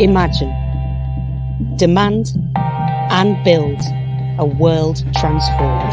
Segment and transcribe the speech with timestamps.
[0.00, 0.54] Imagine,
[1.76, 2.28] demand,
[3.10, 3.80] and build
[4.38, 5.92] a world transformed.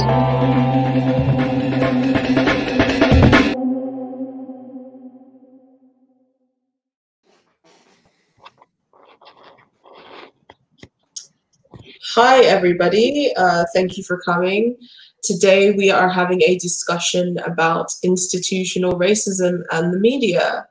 [12.14, 13.33] Hi, everybody.
[13.36, 14.78] Uh, thank you for coming.
[15.24, 20.68] Today, we are having a discussion about institutional racism and the media.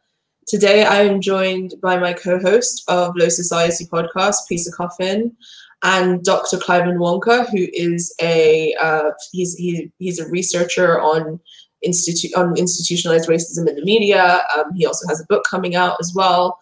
[0.46, 5.34] Today, I am joined by my co host of Low Society podcast, Peter Coffin,
[5.82, 6.58] and Dr.
[6.58, 11.40] Clive Nwonka, who is a uh, he's, he, he's a researcher on
[11.86, 14.42] institu- on institutionalized racism in the media.
[14.56, 16.58] Um, he also has a book coming out as well.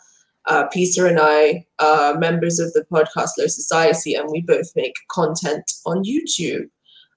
[0.47, 4.95] Uh, Peter and I are members of the podcast Low Society, and we both make
[5.11, 6.69] content on YouTube.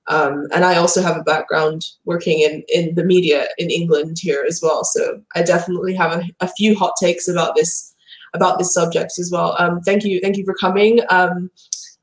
[0.08, 4.46] Um, and I also have a background working in, in the media in England here
[4.48, 4.84] as well.
[4.84, 7.94] So I definitely have a, a few hot takes about this
[8.34, 9.56] about this subject as well.
[9.58, 11.00] Um, thank you, thank you for coming.
[11.10, 11.50] Um,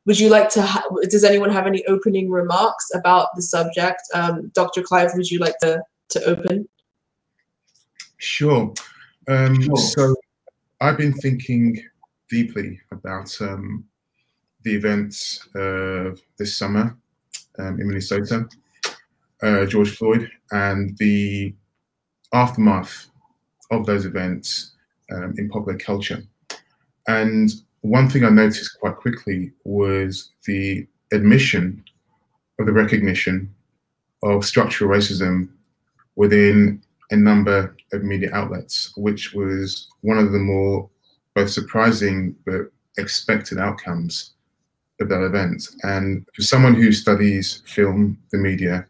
[0.06, 0.62] would you like to?
[0.62, 4.02] Ha- does anyone have any opening remarks about the subject?
[4.14, 4.82] Um, Dr.
[4.82, 6.68] Clive, would you like to to open?
[8.16, 8.72] Sure.
[9.28, 9.77] Um, sure.
[9.77, 10.16] So
[10.80, 11.80] I've been thinking
[12.28, 13.84] deeply about um,
[14.62, 16.96] the events of this summer
[17.58, 18.48] um, in Minnesota,
[19.42, 21.55] uh, George Floyd, and the
[22.33, 23.08] aftermath
[23.70, 24.72] of those events
[25.12, 26.23] um, in popular culture.
[27.08, 31.84] And one thing I noticed quite quickly was the admission
[32.58, 33.53] of the recognition
[34.23, 35.48] of structural racism
[36.17, 40.89] within a number of media outlets, which was one of the more
[41.34, 44.34] both surprising but expected outcomes
[45.08, 45.69] that event.
[45.83, 48.86] And for someone who studies film, the media,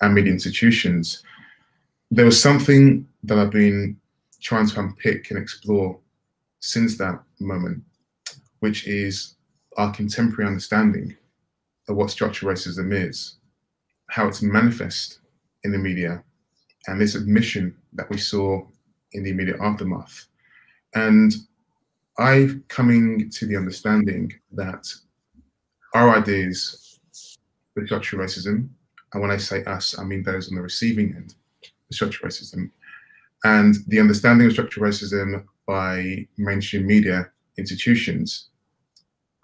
[0.00, 1.22] and media institutions,
[2.10, 3.96] there was something that I've been
[4.40, 5.98] trying to unpick and explore
[6.60, 7.82] since that moment,
[8.60, 9.36] which is
[9.76, 11.16] our contemporary understanding
[11.88, 13.36] of what structural racism is,
[14.08, 15.20] how it's manifest
[15.64, 16.22] in the media,
[16.86, 18.62] and this admission that we saw
[19.12, 20.26] in the immediate aftermath.
[20.94, 21.34] And
[22.18, 24.86] I've coming to the understanding that
[25.94, 26.98] our ideas
[27.76, 28.68] of structural racism,
[29.12, 32.70] and when I say us, I mean those on the receiving end of structural racism,
[33.44, 38.48] and the understanding of structural racism by mainstream media institutions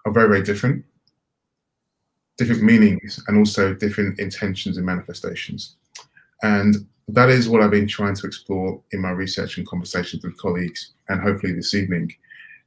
[0.05, 0.83] are very, very different.
[2.37, 5.75] Different meanings and also different intentions and manifestations.
[6.41, 10.37] And that is what I've been trying to explore in my research and conversations with
[10.37, 12.11] colleagues, and hopefully this evening,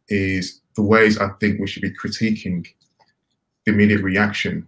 [0.08, 2.66] is the ways I think we should be critiquing
[3.66, 4.66] immediate reaction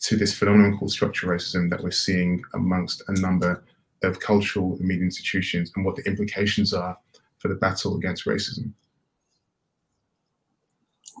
[0.00, 3.64] to this phenomenon called structural racism that we're seeing amongst a number
[4.02, 6.96] of cultural and media institutions and what the implications are
[7.38, 8.72] for the battle against racism.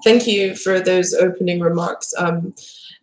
[0.04, 2.12] Thank you for those opening remarks.
[2.18, 2.54] Um,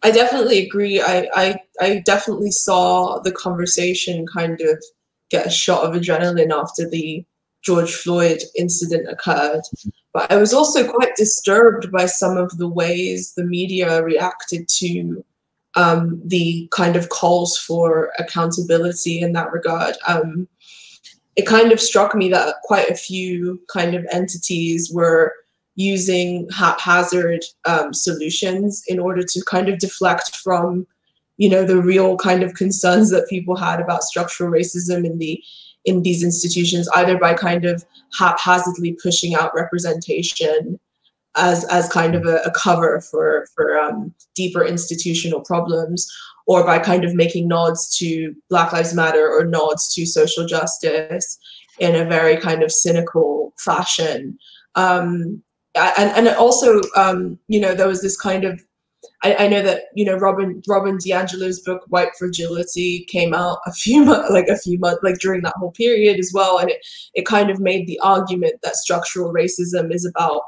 [0.03, 1.02] I definitely agree.
[1.02, 4.84] I, I, I definitely saw the conversation kind of
[5.30, 7.25] get a shot of adrenaline after the
[7.63, 9.62] George Floyd incident occurred.
[10.13, 15.24] But I was also quite disturbed by some of the ways the media reacted to
[15.75, 19.96] um, the kind of calls for accountability in that regard.
[20.07, 20.47] Um,
[21.35, 25.34] it kind of struck me that quite a few kind of entities were
[25.75, 30.85] using haphazard um, solutions in order to kind of deflect from
[31.38, 35.44] you know the real kind of concerns that people had about structural racism in the
[35.85, 37.83] in these institutions, either by kind of
[38.17, 40.79] haphazardly pushing out representation
[41.35, 46.11] as as kind of a, a cover for for um, deeper institutional problems,
[46.45, 51.38] or by kind of making nods to Black Lives Matter or nods to social justice
[51.79, 54.38] in a very kind of cynical fashion.
[54.75, 55.41] Um,
[55.75, 58.63] and and also, um, you know, there was this kind of
[59.23, 63.72] I, I, know that you know Robin Robin DiAngelo's book White Fragility came out a
[63.72, 66.85] few months like a few months like during that whole period as well, and it
[67.14, 70.41] it kind of made the argument that structural racism is about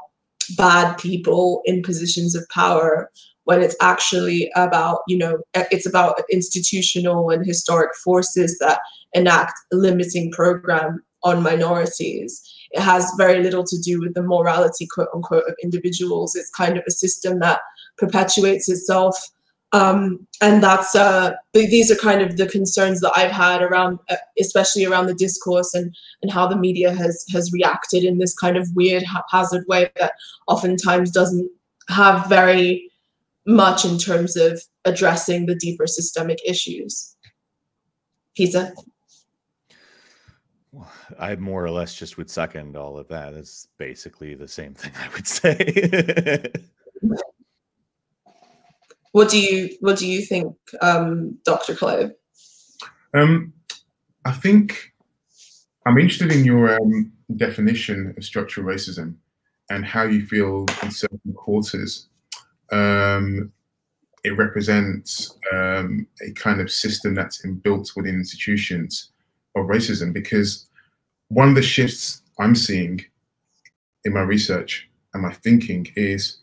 [0.56, 3.10] bad people in positions of power
[3.44, 8.80] when it's actually about you know it's about institutional and historic forces that
[9.14, 12.30] enact limiting program on minorities
[12.72, 16.76] it has very little to do with the morality quote unquote of individuals it's kind
[16.76, 17.60] of a system that
[17.96, 19.16] perpetuates itself.
[19.72, 24.16] Um, and that's uh, these are kind of the concerns that I've had around, uh,
[24.38, 28.56] especially around the discourse and and how the media has has reacted in this kind
[28.56, 30.12] of weird haphazard way that
[30.46, 31.50] oftentimes doesn't
[31.88, 32.90] have very
[33.44, 37.14] much in terms of addressing the deeper systemic issues.
[38.36, 38.72] Peter.
[41.18, 43.34] I more or less just would second all of that.
[43.34, 46.52] It's basically the same thing I would say.
[49.12, 51.74] what do you What do you think, um, Dr.
[51.74, 52.10] Clay?
[53.14, 53.52] Um,
[54.24, 54.92] I think
[55.86, 59.14] I'm interested in your um, definition of structural racism
[59.70, 62.08] and how you feel in certain quarters
[62.72, 63.52] um,
[64.24, 69.12] it represents um, a kind of system that's built within institutions
[69.54, 70.12] of racism.
[70.12, 70.65] Because
[71.28, 73.04] one of the shifts I'm seeing
[74.04, 76.38] in my research and my thinking is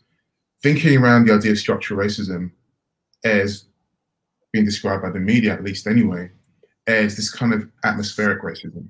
[0.62, 2.50] thinking around the idea of structural racism
[3.24, 3.66] as
[4.52, 6.30] being described by the media, at least anyway,
[6.86, 8.86] as this kind of atmospheric racism.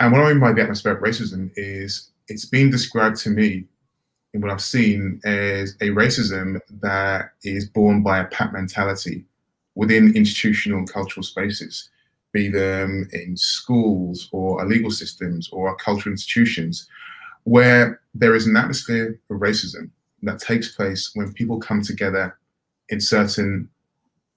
[0.00, 3.64] And what I mean by the atmospheric racism is it's been described to me
[4.32, 9.24] in what I've seen as a racism that is born by a pack mentality
[9.74, 11.90] within institutional and cultural spaces,
[12.34, 16.86] be them in schools or our legal systems or our cultural institutions,
[17.44, 19.88] where there is an atmosphere of racism
[20.22, 22.36] that takes place when people come together
[22.90, 23.68] in certain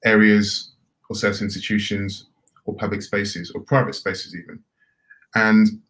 [0.06, 0.72] areas
[1.10, 2.28] or certain institutions
[2.66, 4.60] or public spaces or private spaces even.
[5.36, 5.82] And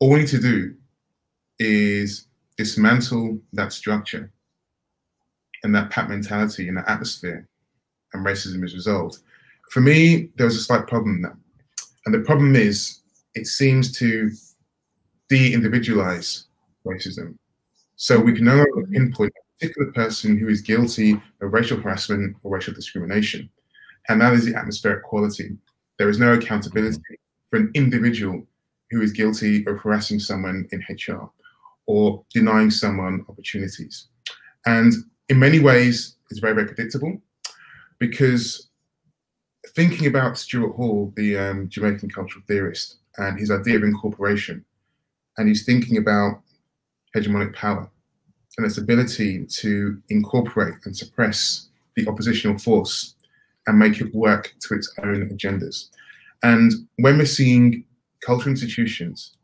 [0.00, 0.74] all we need to do
[1.58, 2.26] is
[2.56, 4.32] dismantle that structure
[5.64, 7.46] and that pat mentality and that atmosphere,
[8.12, 9.18] and racism is resolved.
[9.70, 11.36] For me, there was a slight problem there.
[12.04, 13.00] And the problem is
[13.34, 14.30] it seems to
[15.28, 16.44] de-individualize
[16.84, 17.36] racism.
[17.96, 22.36] So we can no longer pinpoint a particular person who is guilty of racial harassment
[22.42, 23.48] or racial discrimination.
[24.08, 25.56] And that is the atmospheric quality.
[25.98, 27.00] There is no accountability
[27.48, 28.44] for an individual
[28.90, 31.30] who is guilty of harassing someone in HR
[31.86, 34.08] or denying someone opportunities.
[34.66, 34.92] And
[35.28, 37.20] in many ways, it's very, very predictable
[37.98, 38.68] because
[39.74, 44.64] thinking about Stuart Hall, the um, Jamaican cultural theorist, and his idea of incorporation,
[45.36, 46.40] and he's thinking about
[47.16, 47.88] hegemonic power
[48.56, 53.14] and its ability to incorporate and suppress the oppositional force
[53.66, 55.88] and make it work to its own agendas.
[56.42, 57.84] And when we're seeing
[58.20, 59.36] cultural institutions,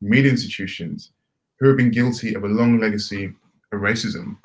[0.00, 1.10] media institutions,
[1.58, 3.26] who have been guilty of a long legacy
[3.72, 4.36] of racism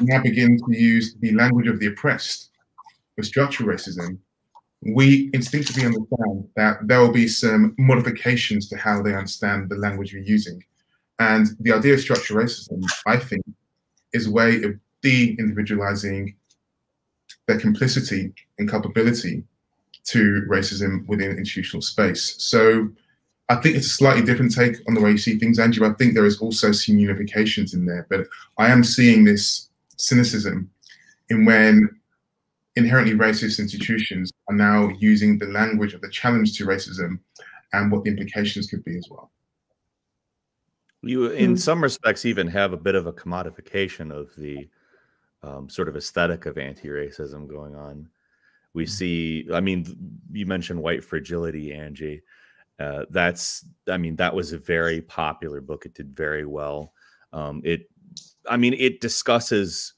[0.00, 2.50] now begin to use the language of the oppressed
[3.16, 4.18] for structural racism,
[4.82, 10.12] we instinctively understand that there will be some modifications to how they understand the language
[10.12, 10.62] we're using.
[11.18, 13.44] And the idea of structural racism, I think,
[14.12, 16.34] is a way of de-individualizing
[17.46, 19.42] their complicity and culpability
[20.04, 22.36] to racism within institutional space.
[22.38, 22.88] So
[23.48, 25.86] I think it's a slightly different take on the way you see things, Andrew.
[25.88, 28.26] I think there is also some unifications in there, but
[28.58, 30.70] I am seeing this cynicism
[31.30, 31.97] in when
[32.78, 37.18] inherently racist institutions are now using the language of the challenge to racism
[37.72, 39.30] and what the implications could be as well.
[41.02, 41.58] You, in mm.
[41.58, 44.68] some respects, even have a bit of a commodification of the
[45.42, 48.08] um, sort of aesthetic of anti-racism going on.
[48.74, 48.88] We mm.
[48.88, 49.86] see, I mean,
[50.32, 52.22] you mentioned white fragility, Angie.
[52.80, 55.84] Uh, that's, I mean, that was a very popular book.
[55.84, 56.92] It did very well.
[57.32, 57.90] Um, it,
[58.48, 59.94] I mean, it discusses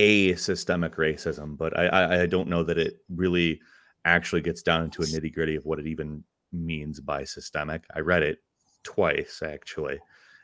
[0.00, 3.60] a systemic racism, but I, I, I don't know that it really
[4.06, 7.84] actually gets down into a nitty gritty of what it even means by systemic.
[7.94, 8.38] I read it
[8.82, 9.98] twice actually,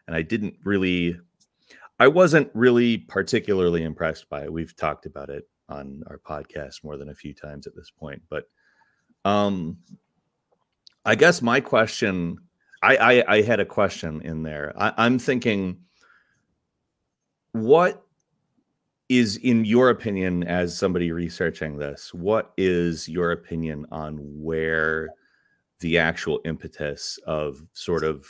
[0.06, 1.18] and I didn't really,
[1.98, 4.52] I wasn't really particularly impressed by it.
[4.52, 8.22] We've talked about it on our podcast more than a few times at this point,
[8.28, 8.44] but
[9.24, 9.78] um,
[11.04, 12.38] I guess my question,
[12.82, 14.74] I, I, I had a question in there.
[14.76, 15.78] I, I'm thinking,
[17.52, 18.05] what
[19.08, 25.10] is, in your opinion, as somebody researching this, what is your opinion on where
[25.80, 28.26] the actual impetus of sort of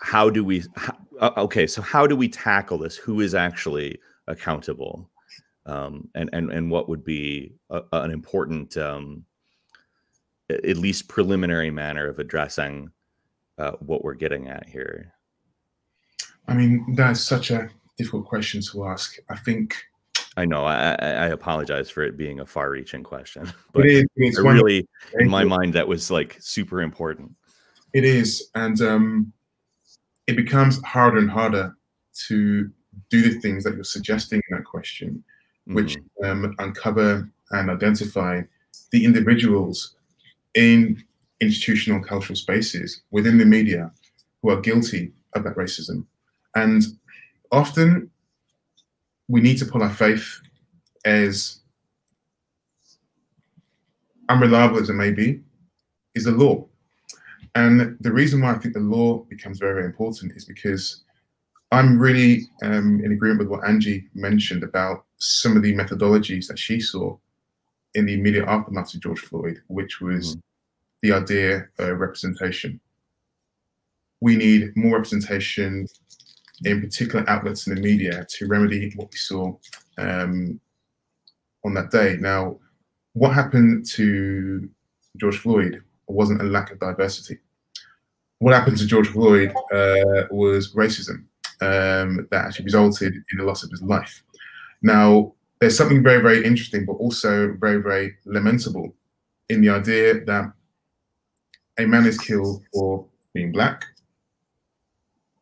[0.00, 0.96] how do we how,
[1.36, 3.98] okay so how do we tackle this who is actually
[4.28, 5.10] accountable
[5.66, 9.24] um, and and and what would be a, an important um,
[10.50, 12.90] at least preliminary manner of addressing
[13.58, 15.12] uh, what we're getting at here?
[16.46, 19.16] I mean, that's such a difficult question to ask.
[19.28, 19.76] I think.
[20.36, 20.64] I know.
[20.64, 24.86] I, I apologize for it being a far-reaching question, but it is, really,
[25.18, 27.32] in my mind, that was like super important.
[27.92, 29.32] It is, and um,
[30.26, 31.76] it becomes harder and harder
[32.28, 32.70] to
[33.10, 35.24] do the things that you're suggesting in that question,
[35.66, 36.28] which mm.
[36.28, 38.42] um, uncover and identify
[38.92, 39.96] the individuals
[40.54, 41.02] in
[41.40, 43.90] institutional cultural spaces within the media
[44.42, 46.04] who are guilty of that racism.
[46.54, 46.82] And
[47.50, 48.10] often
[49.28, 50.40] we need to pull our faith
[51.04, 51.60] as
[54.28, 55.40] unreliable as it may be,
[56.14, 56.66] is the law.
[57.54, 61.02] And the reason why I think the law becomes very, very important is because
[61.72, 66.58] I'm really um, in agreement with what Angie mentioned about some of the methodologies that
[66.58, 67.16] she saw
[67.94, 70.40] in the immediate aftermath of George Floyd, which was mm-hmm.
[71.02, 72.80] the idea of representation.
[74.20, 75.86] We need more representation
[76.64, 79.54] in particular outlets in the media to remedy what we saw
[79.98, 80.60] um,
[81.64, 82.16] on that day.
[82.18, 82.58] Now,
[83.12, 84.68] what happened to
[85.16, 87.38] George Floyd wasn't a lack of diversity.
[88.38, 91.24] What happened to George Floyd uh, was racism
[91.60, 94.22] um, that actually resulted in the loss of his life.
[94.82, 98.94] Now, there's something very, very interesting, but also very, very lamentable
[99.48, 100.52] in the idea that
[101.78, 103.84] a man is killed for being black.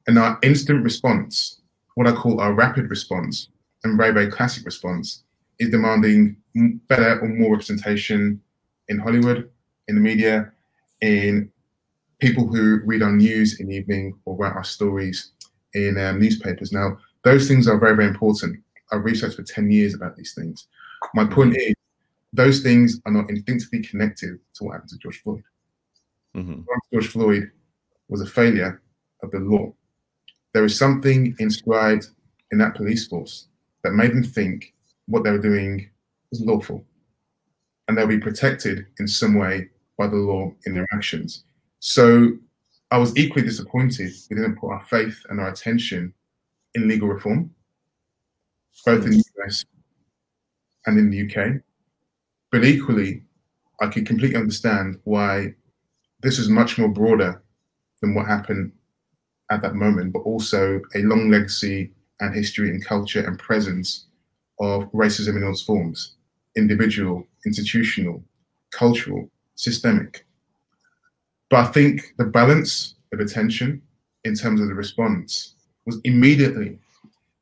[0.06, 1.60] And our instant response,
[1.94, 3.48] what I call our rapid response,
[3.84, 5.25] and very, very classic response,
[5.58, 6.36] is demanding
[6.88, 8.40] better or more representation
[8.88, 9.50] in Hollywood,
[9.88, 10.52] in the media,
[11.00, 11.50] in
[12.18, 15.32] people who read our news in the evening or write our stories
[15.75, 16.72] in um, newspapers.
[16.72, 18.62] Now, those things are very, very important.
[18.92, 20.68] I've researched for 10 years about these things.
[21.14, 21.75] My point is,
[22.32, 25.42] those things are not instinctively connected to what happened to George Floyd.
[26.34, 26.62] Mm-hmm.
[26.92, 27.50] George Floyd
[28.08, 28.80] was a failure
[29.22, 29.72] of the law.
[30.56, 32.06] There is something inscribed
[32.50, 33.48] in that police force
[33.84, 34.72] that made them think
[35.04, 35.90] what they were doing
[36.30, 36.82] was lawful
[37.86, 41.44] and they'll be protected in some way by the law in their actions.
[41.80, 42.38] So
[42.90, 46.14] I was equally disappointed we didn't put our faith and our attention
[46.72, 47.50] in legal reform,
[48.86, 49.66] both in the US
[50.86, 51.60] and in the UK.
[52.50, 53.25] But equally,
[53.82, 55.54] I could completely understand why
[56.22, 57.42] this is much more broader
[58.00, 58.72] than what happened
[59.50, 64.07] at that moment, but also a long legacy and history and culture and presence
[64.61, 66.15] of racism in all its forms
[66.57, 68.25] individual, institutional,
[68.71, 70.25] cultural, systemic.
[71.50, 73.83] But I think the balance of attention
[74.25, 76.79] in terms of the response was immediately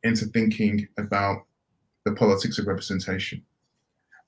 [0.03, 1.45] into thinking about
[2.05, 3.41] the politics of representation.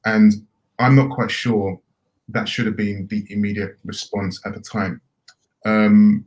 [0.05, 0.47] And
[0.79, 1.81] I'm not quite sure
[2.29, 5.01] that should have been the immediate response at the time.
[5.65, 6.25] Um,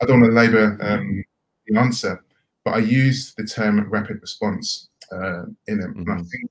[0.00, 1.24] I don't want to labor um,
[1.66, 2.22] the answer,
[2.64, 5.88] but I use the term rapid response uh, in it.
[5.88, 6.00] Mm-hmm.
[6.00, 6.22] And I mm-hmm.
[6.24, 6.50] think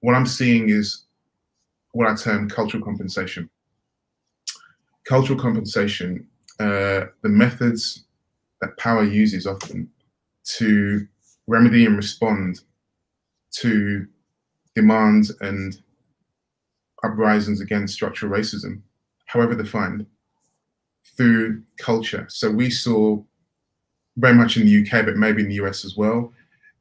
[0.00, 1.04] what I'm seeing is
[1.92, 3.50] what I term cultural compensation
[5.10, 6.26] cultural compensation,
[6.60, 8.04] uh, the methods
[8.60, 9.90] that power uses often
[10.44, 11.06] to
[11.48, 12.60] remedy and respond
[13.50, 14.06] to
[14.76, 15.82] demands and
[17.02, 18.80] uprisings against structural racism,
[19.26, 20.06] however defined,
[21.20, 22.24] through culture.
[22.30, 23.22] So we saw
[24.16, 26.32] very much in the UK, but maybe in the US as well,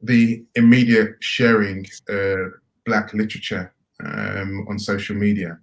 [0.02, 2.54] the immediate sharing of
[2.86, 5.60] Black literature um, on social media,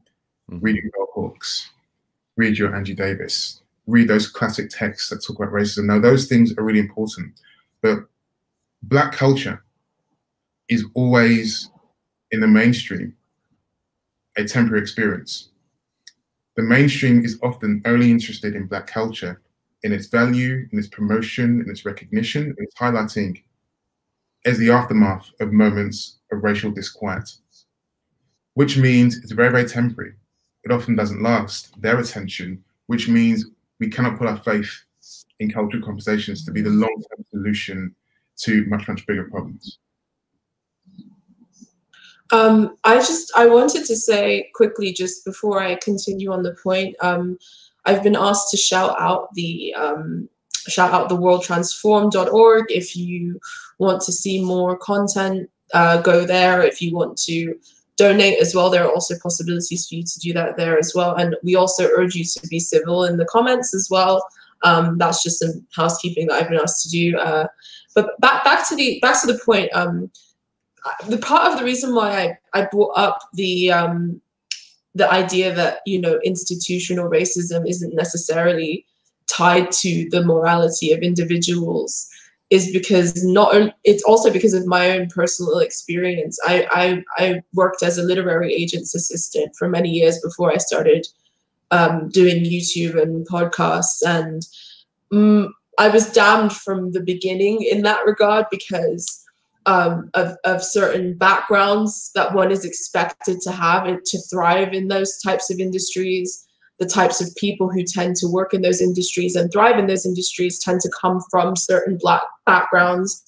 [0.50, 0.62] mm-hmm.
[0.62, 1.70] reading Bell Hooks,
[2.36, 5.86] read your Angie Davis, read those classic texts that talk about racism.
[5.86, 7.32] Now, those things are really important,
[7.80, 8.00] but
[8.82, 9.64] Black culture
[10.68, 11.70] is always
[12.30, 13.16] in the mainstream
[14.36, 15.48] a temporary experience.
[16.56, 19.42] The mainstream is often only interested in Black culture,
[19.82, 23.42] in its value, in its promotion, in its recognition, in its highlighting
[24.44, 27.30] as the aftermath of moments of racial disquiet,
[28.54, 30.14] which means it's very, very temporary
[30.66, 33.46] it often doesn't last, their attention, which means
[33.78, 34.68] we cannot put our faith
[35.38, 37.94] in cultural conversations to be the long term solution
[38.38, 39.78] to much, much bigger problems.
[42.32, 46.96] Um, I just I wanted to say quickly just before I continue on the point.
[47.00, 47.38] Um,
[47.84, 50.28] I've been asked to shout out the um,
[50.68, 53.38] shout out the worldtransform.org if you
[53.78, 55.48] want to see more content.
[55.74, 57.54] Uh, go there if you want to
[57.96, 58.70] donate as well.
[58.70, 61.14] There are also possibilities for you to do that there as well.
[61.16, 64.26] And we also urge you to be civil in the comments as well.
[64.62, 67.18] Um, that's just some housekeeping that I've been asked to do.
[67.18, 67.46] Uh,
[67.94, 69.70] but back back to the back to the point.
[69.74, 70.10] Um,
[71.08, 74.20] the part of the reason why I, I brought up the um,
[74.94, 78.86] the idea that you know institutional racism isn't necessarily
[79.26, 82.08] tied to the morality of individuals
[82.50, 86.38] is because not it's also because of my own personal experience.
[86.46, 91.08] I, I, I worked as a literary agent's assistant for many years before I started
[91.72, 94.46] um, doing YouTube and podcasts, and
[95.12, 99.25] um, I was damned from the beginning in that regard because
[99.66, 105.20] um, of of certain backgrounds that one is expected to have to thrive in those
[105.20, 106.46] types of industries
[106.78, 110.04] the types of people who tend to work in those industries and thrive in those
[110.04, 113.22] industries tend to come from certain black backgrounds.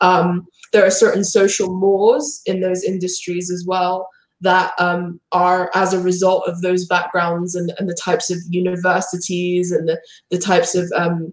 [0.00, 4.08] Um, there are certain social mores in those industries as well
[4.40, 9.70] that um, are as a result of those backgrounds and, and the types of universities
[9.70, 11.32] and the, the types of um,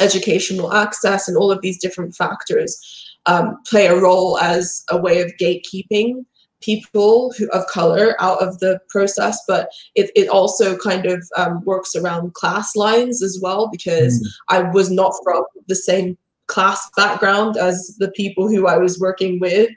[0.00, 5.20] educational access and all of these different factors um, play a role as a way
[5.20, 6.24] of gatekeeping
[6.60, 11.64] people who, of color out of the process, but it, it also kind of um,
[11.64, 14.26] works around class lines as well because mm.
[14.48, 19.38] I was not from the same class background as the people who I was working
[19.38, 19.70] with.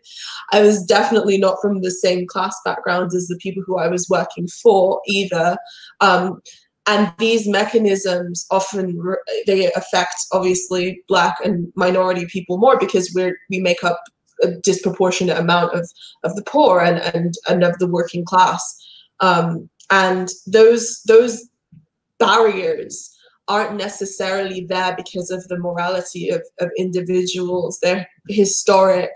[0.52, 4.10] I was definitely not from the same class background as the people who I was
[4.10, 5.56] working for either.
[6.02, 6.42] Um,
[6.86, 9.00] and these mechanisms often
[9.48, 14.02] they affect obviously black and minority people more because we're we make up
[14.44, 15.90] a disproportionate amount of
[16.24, 18.78] of the poor and and, and of the working class.
[19.20, 21.48] Um, and those those
[22.20, 23.10] barriers
[23.48, 27.80] aren't necessarily there because of the morality of, of individuals.
[27.82, 29.12] They're historic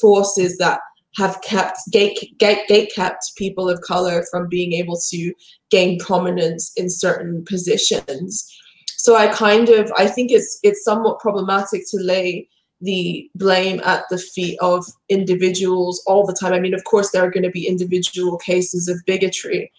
[0.00, 0.80] forces that
[1.16, 5.32] have kept gate, gate, gate kept people of color from being able to
[5.70, 8.50] gain prominence in certain positions
[8.96, 12.48] so i kind of i think it's it's somewhat problematic to lay
[12.82, 16.52] the blame at the feet of individuals all the time.
[16.52, 19.72] I mean, of course, there are going to be individual cases of bigotry,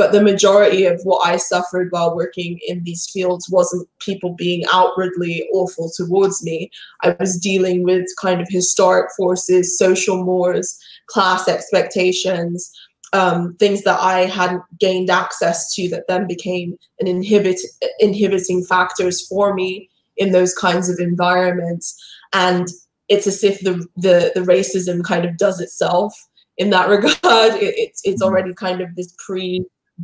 [0.00, 4.64] but the majority of what I suffered while working in these fields wasn't people being
[4.72, 6.70] outwardly awful towards me.
[7.02, 10.74] I was dealing with kind of historic forces, social mores,
[11.08, 12.72] class expectations,
[13.12, 17.60] um, things that I hadn't gained access to that then became an inhibit
[17.98, 21.94] inhibiting factors for me in those kinds of environments
[22.32, 22.68] and
[23.10, 26.14] it's as if the the, the racism kind of does itself
[26.56, 27.54] in that regard.
[27.56, 28.32] It, it's it's mm-hmm.
[28.32, 29.12] already kind of this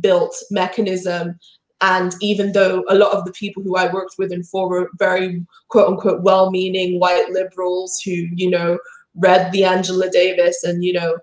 [0.01, 1.39] pre-built mechanism.
[1.81, 4.89] And even though a lot of the people who I worked with and for were
[4.97, 8.79] very quote unquote well-meaning white liberals who, you know,
[9.15, 11.17] read the Angela Davis and, you know,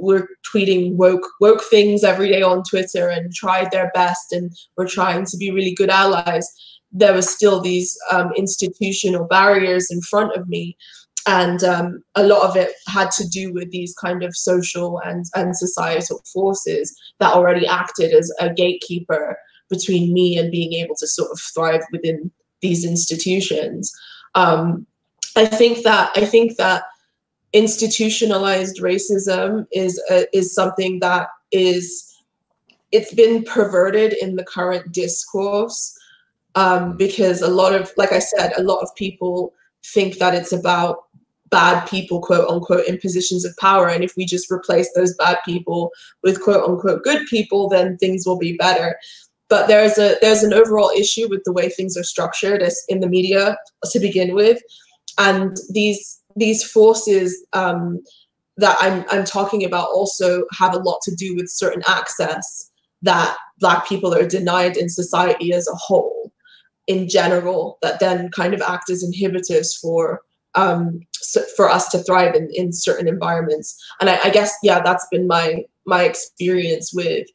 [0.00, 4.86] were tweeting woke woke things every day on Twitter and tried their best and were
[4.86, 6.48] trying to be really good allies
[6.92, 10.76] there was still these um, institutional barriers in front of me
[11.28, 15.26] and um, a lot of it had to do with these kind of social and,
[15.34, 19.36] and societal forces that already acted as a gatekeeper
[19.68, 22.30] between me and being able to sort of thrive within
[22.62, 23.92] these institutions.
[24.34, 24.86] Um,
[25.36, 26.84] i think that i think that
[27.52, 32.08] institutionalized racism is uh, is something that is
[32.92, 35.98] it's been perverted in the current discourse
[36.54, 39.52] um, because a lot of, like I said, a lot of people
[39.84, 41.04] think that it's about
[41.50, 43.88] bad people, quote unquote, in positions of power.
[43.88, 45.90] And if we just replace those bad people
[46.22, 48.96] with quote unquote good people, then things will be better.
[49.48, 53.00] But there's a there's an overall issue with the way things are structured as in
[53.00, 53.56] the media
[53.92, 54.60] to begin with,
[55.18, 58.02] and these these forces um,
[58.58, 62.70] that I'm I'm talking about also have a lot to do with certain access
[63.02, 66.32] that Black people are denied in society as a whole
[66.88, 70.22] in general that then kind of act as inhibitors for
[70.54, 71.00] um,
[71.56, 73.76] for us to thrive in, in certain environments.
[74.00, 77.26] And I, I guess yeah, that's been my my experience with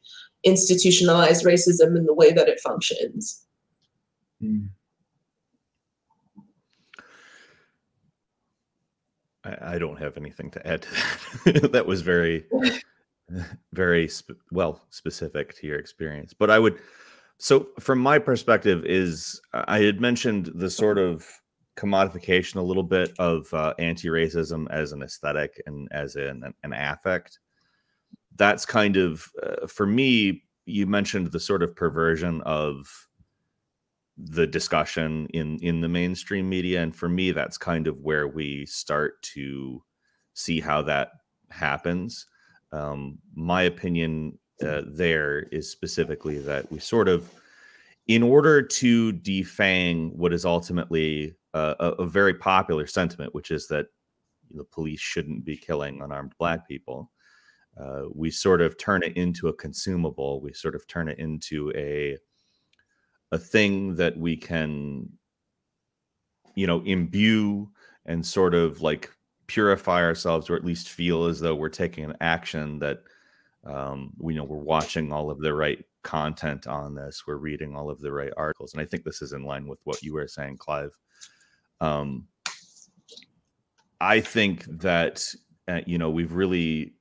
[0.44, 3.44] institutionalized racism and the way that it functions.
[4.42, 4.68] Mm.
[9.44, 10.88] I, I, don't have anything to add to
[11.52, 11.72] that.
[11.72, 12.44] that was very,
[13.72, 16.32] very sp- well specific to your experience.
[16.32, 16.78] But I would,
[17.38, 21.26] so, from my perspective, is I had mentioned the sort of
[21.76, 27.38] commodification a little bit of uh, anti-racism as an aesthetic and as an, an affect.
[28.36, 30.42] That's kind of uh, for me.
[30.66, 32.86] You mentioned the sort of perversion of
[34.16, 38.64] the discussion in in the mainstream media, and for me, that's kind of where we
[38.66, 39.82] start to
[40.32, 41.10] see how that
[41.50, 42.26] happens.
[42.72, 47.30] Um, my opinion uh, there is specifically that we sort of,
[48.06, 53.86] in order to defang what is ultimately a, a very popular sentiment, which is that
[54.50, 57.10] the police shouldn't be killing unarmed black people,
[57.80, 60.40] uh, we sort of turn it into a consumable.
[60.40, 62.16] We sort of turn it into a
[63.32, 65.08] a thing that we can,
[66.54, 67.68] you know, imbue
[68.06, 69.10] and sort of like
[69.48, 73.02] purify ourselves, or at least feel as though we're taking an action that
[73.64, 77.24] um, we know we're watching all of the right content on this.
[77.26, 78.72] We're reading all of the right articles.
[78.72, 80.96] And i think this is in line with what you were saying clive
[81.80, 82.26] um,
[84.00, 85.24] i think that
[85.68, 86.94] uh, you know we've really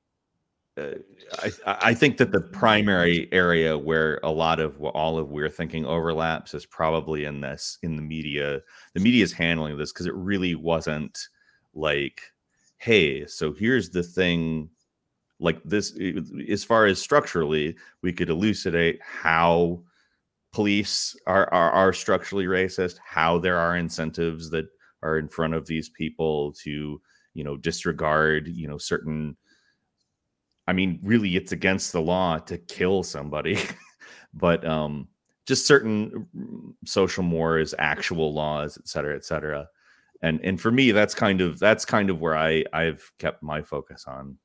[0.76, 0.94] uh,
[1.68, 5.86] I, I think that the primary area where a lot of all of we're thinking
[5.86, 8.62] overlaps is probably in this in the media
[8.94, 11.28] the media is handling this because it really wasn't
[11.76, 12.22] like
[12.78, 14.70] hey so here's the thing
[15.40, 15.98] like this
[16.50, 19.84] as far as structurally we could elucidate how
[20.54, 24.66] police are, are are structurally racist how there are incentives that
[25.02, 27.02] are in front of these people to
[27.34, 29.36] you know disregard you know certain
[30.68, 33.58] i mean really it's against the law to kill somebody
[34.34, 35.08] but um
[35.46, 36.28] just certain
[36.86, 39.68] social mores actual laws et cetera et cetera
[40.22, 43.62] and and for me that's kind of that's kind of where i i've kept my
[43.62, 44.38] focus on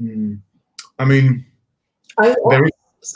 [0.00, 0.38] mm.
[0.98, 1.44] i mean
[2.18, 2.34] I,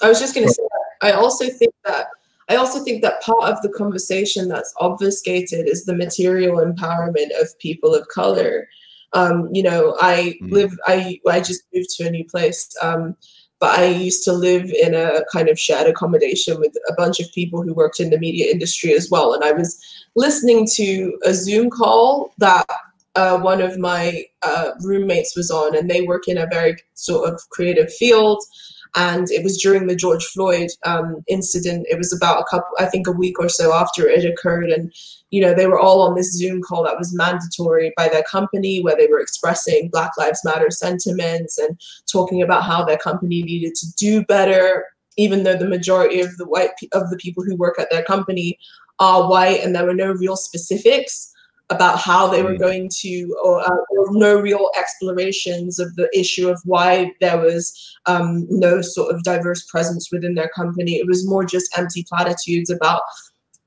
[0.03, 0.63] I was just going to say
[1.05, 2.07] i also think that
[2.49, 7.59] I also think that part of the conversation that's obfuscated is the material empowerment of
[7.59, 8.69] people of color.
[9.13, 10.51] Um, you know, I mm.
[10.51, 13.17] live, I, I just moved to a new place, um,
[13.61, 17.33] but I used to live in a kind of shared accommodation with a bunch of
[17.33, 19.33] people who worked in the media industry as well.
[19.33, 19.81] And I was
[20.17, 22.67] listening to a Zoom call that
[23.15, 27.33] uh, one of my uh, roommates was on, and they work in a very sort
[27.33, 28.43] of creative field
[28.95, 31.87] and it was during the George Floyd um, incident.
[31.91, 34.93] It was about a couple, I think, a week or so after it occurred, and
[35.31, 38.81] you know they were all on this Zoom call that was mandatory by their company,
[38.83, 41.79] where they were expressing Black Lives Matter sentiments and
[42.11, 44.85] talking about how their company needed to do better,
[45.17, 48.59] even though the majority of the white of the people who work at their company
[49.01, 51.34] are white, and there were no real specifics
[51.71, 52.59] about how they were mm.
[52.59, 57.97] going to, or, uh, or, no real explorations of the issue of why there was
[58.07, 60.97] um, no sort of diverse presence within their company.
[60.97, 63.01] It was more just empty platitudes about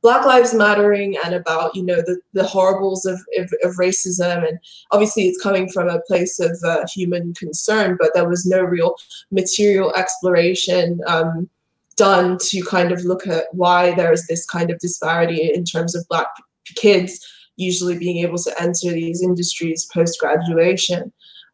[0.03, 4.59] Black Lives Mattering and about you know the, the horribles of, of, of racism and
[4.91, 8.95] obviously it's coming from a place of uh, human concern, but there was no real
[9.31, 11.49] material exploration um,
[11.95, 15.95] done to kind of look at why there is this kind of disparity in terms
[15.95, 16.27] of Black
[16.75, 17.25] kids
[17.57, 21.11] usually being able to enter these industries post graduation.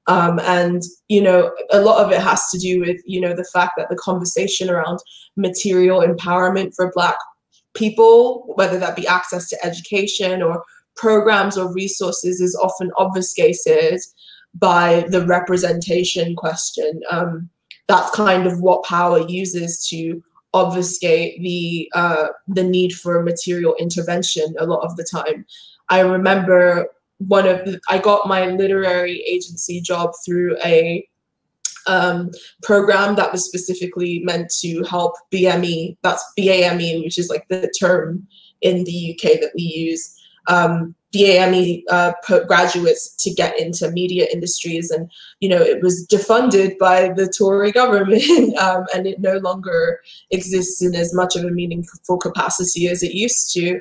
[0.08, 3.46] Um, and you know a lot of it has to do with you know the
[3.46, 5.00] fact that the conversation around
[5.38, 7.16] material empowerment for black
[7.74, 10.62] people whether that be access to education or
[10.96, 14.00] programs or resources is often obfuscated
[14.56, 17.50] by the representation question um,
[17.88, 20.22] that's kind of what power uses to
[20.54, 25.46] obfuscate the uh, the need for material intervention a lot of the time
[25.90, 26.88] I remember
[27.20, 31.08] one of the, I got my literary agency job through a
[31.88, 37.72] um, program that was specifically meant to help BME, that's BAME, which is like the
[37.80, 38.28] term
[38.62, 42.14] in the UK that we use, um, BAME uh,
[42.48, 44.90] graduates to get into media industries.
[44.90, 48.24] And, you know, it was defunded by the Tory government
[48.58, 50.00] um, and it no longer
[50.32, 53.80] exists in as much of a meaningful capacity as it used to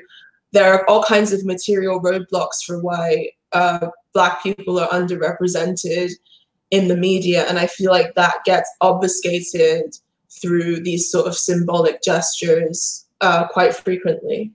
[0.53, 6.11] there are all kinds of material roadblocks for why uh, Black people are underrepresented
[6.69, 7.45] in the media.
[7.49, 9.95] And I feel like that gets obfuscated
[10.41, 14.51] through these sort of symbolic gestures uh, quite frequently.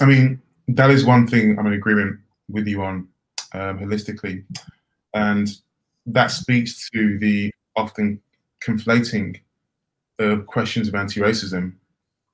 [0.00, 3.08] I mean, that is one thing I'm in agreement with you on
[3.54, 4.44] um, holistically.
[5.14, 5.48] And
[6.06, 8.20] that speaks to the often
[8.62, 9.40] conflating
[10.20, 11.72] uh, questions of anti-racism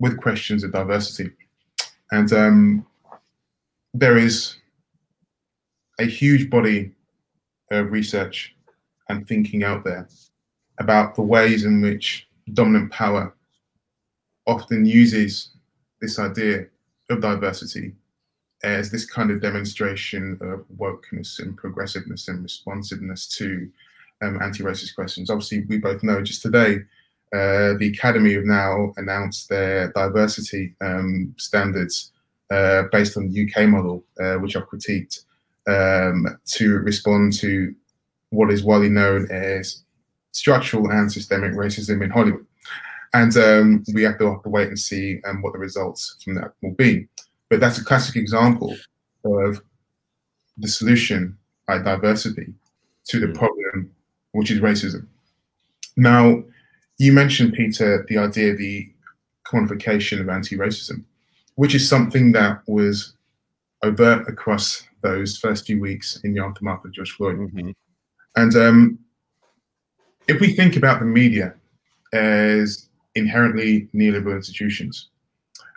[0.00, 1.30] with questions of diversity.
[2.10, 2.86] And um,
[3.94, 4.56] there is
[5.98, 6.92] a huge body
[7.70, 8.54] of research
[9.08, 10.08] and thinking out there
[10.78, 13.34] about the ways in which dominant power
[14.46, 15.50] often uses
[16.00, 16.66] this idea
[17.10, 17.94] of diversity
[18.62, 23.68] as this kind of demonstration of wokeness and progressiveness and responsiveness to
[24.22, 25.30] um, anti-racist questions.
[25.30, 26.78] Obviously, we both know just today
[27.34, 32.12] uh, the Academy have now announced their diversity um, standards
[32.50, 35.24] uh, based on the UK model, uh, which I've critiqued,
[35.66, 37.74] um, to respond to
[38.30, 39.82] what is widely known as
[40.32, 42.46] structural and systemic racism in Hollywood.
[43.14, 46.34] And um, we have to, have to wait and see um, what the results from
[46.34, 47.08] that will be.
[47.48, 48.76] But that's a classic example
[49.24, 49.62] of
[50.58, 51.36] the solution
[51.66, 52.54] by diversity
[53.08, 53.32] to the hmm.
[53.32, 53.94] problem,
[54.32, 55.06] which is racism.
[55.96, 56.42] Now,
[56.98, 58.90] you mentioned, Peter, the idea of the
[59.46, 61.04] quantification of anti-racism,
[61.54, 63.14] which is something that was
[63.82, 67.36] overt across those first few weeks in the aftermath of George Floyd.
[67.36, 67.70] Mm-hmm.
[68.36, 68.98] And um,
[70.26, 71.54] if we think about the media
[72.12, 75.08] as inherently neoliberal institutions,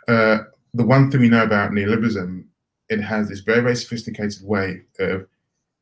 [0.08, 0.38] uh,
[0.74, 2.44] the one thing we know about neoliberalism,
[2.88, 5.26] it has this very, very sophisticated way of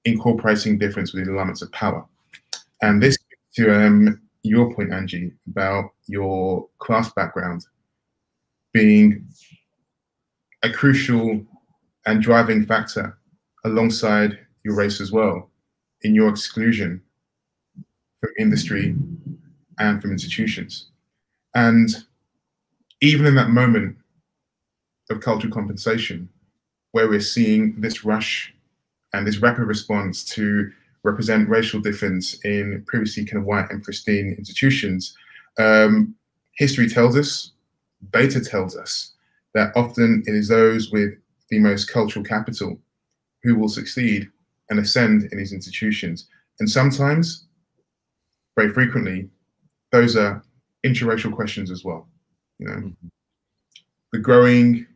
[0.04, 2.04] incorporating difference within the limits of power.
[2.82, 3.16] And this
[3.54, 7.64] to um, your point, Angie, about your class background
[8.72, 9.26] being
[10.62, 11.40] a crucial
[12.06, 13.18] and driving factor
[13.64, 15.50] alongside your race as well
[16.02, 17.00] in your exclusion
[18.20, 18.94] from industry
[19.78, 20.90] and from institutions.
[21.54, 21.88] And
[23.00, 23.96] even in that moment
[25.10, 26.28] of cultural compensation,
[26.92, 28.54] where we're seeing this rush
[29.12, 30.70] and this rapid response to
[31.10, 35.16] represent racial difference in previously kind of white and pristine institutions,
[35.58, 36.14] um,
[36.56, 37.52] history tells us,
[38.12, 39.12] data tells us
[39.54, 41.10] that often it is those with
[41.50, 42.78] the most cultural capital
[43.42, 44.28] who will succeed
[44.70, 46.26] and ascend in these institutions.
[46.60, 47.46] And sometimes,
[48.56, 49.28] very frequently,
[49.92, 50.42] those are
[50.84, 52.06] interracial questions as well.
[52.58, 53.08] You know, mm-hmm.
[54.12, 54.86] the growing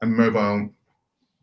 [0.00, 0.70] and mobile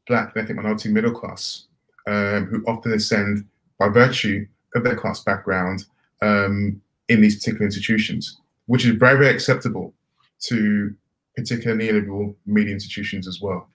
[0.08, 1.68] black ethnic minority middle class,
[2.08, 3.46] um, who often ascend
[3.84, 5.86] by virtue of their class background
[6.22, 9.94] um, in these particular institutions, which is very, very acceptable
[10.40, 10.94] to
[11.36, 13.68] particular neoliberal media institutions as well.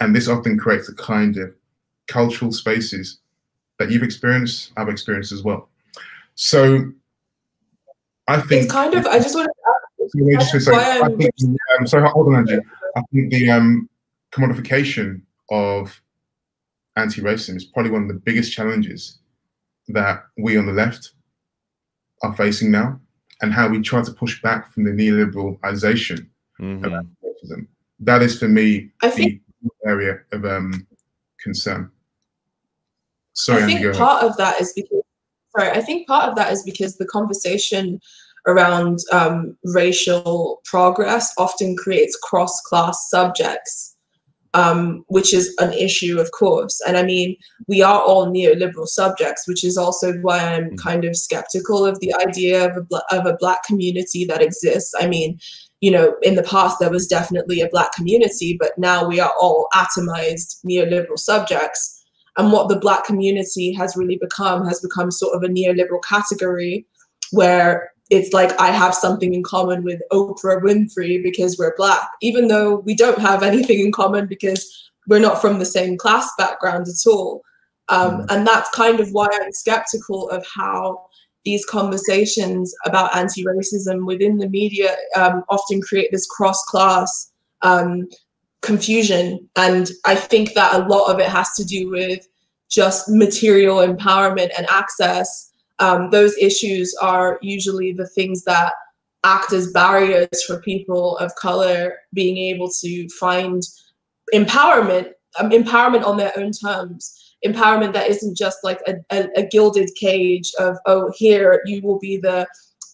[0.00, 1.54] And this often creates a kind of
[2.06, 3.18] cultural spaces
[3.78, 5.68] that you've experienced, I've experienced as well.
[6.36, 6.92] So
[8.28, 9.06] I think it's kind of.
[9.06, 10.34] I just want to.
[10.36, 11.30] Ask, just I think,
[11.78, 12.60] um, so hold on, Andrew.
[12.96, 13.88] I think the um,
[14.32, 16.00] commodification of
[16.96, 19.17] anti-racism is probably one of the biggest challenges
[19.88, 21.12] that we on the left
[22.22, 23.00] are facing now,
[23.42, 26.26] and how we try to push back from the neoliberalization
[26.60, 26.84] mm-hmm.
[26.84, 27.66] of racism.
[28.00, 30.86] That is for me I think, the area of um,
[31.42, 31.90] concern.
[33.34, 35.02] Sorry, I think part of that is because
[35.56, 38.00] sorry, I think part of that is because the conversation
[38.46, 43.96] around um, racial progress often creates cross-class subjects,
[44.54, 46.80] um, which is an issue, of course.
[46.86, 50.78] And I mean, we are all neoliberal subjects, which is also why I'm mm.
[50.78, 54.94] kind of skeptical of the idea of a, of a black community that exists.
[54.98, 55.38] I mean,
[55.80, 59.32] you know, in the past there was definitely a black community, but now we are
[59.40, 61.94] all atomized neoliberal subjects.
[62.36, 66.86] And what the black community has really become has become sort of a neoliberal category
[67.32, 72.48] where it's like I have something in common with Oprah Winfrey because we're black, even
[72.48, 76.86] though we don't have anything in common because we're not from the same class background
[76.88, 77.42] at all.
[77.88, 78.26] Um, mm.
[78.30, 81.06] and that's kind of why I'm skeptical of how
[81.44, 88.06] these conversations about anti-racism within the media um, often create this cross-class um,
[88.60, 89.48] confusion.
[89.56, 92.26] And I think that a lot of it has to do with
[92.68, 95.47] just material empowerment and access.
[95.80, 98.72] Um, those issues are usually the things that
[99.24, 103.62] act as barriers for people of color being able to find
[104.34, 107.14] empowerment, um, empowerment on their own terms.
[107.46, 111.98] Empowerment that isn't just like a, a, a gilded cage of, oh, here you will
[111.98, 112.46] be the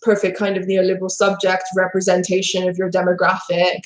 [0.02, 3.80] perfect kind of neoliberal subject representation of your demographic.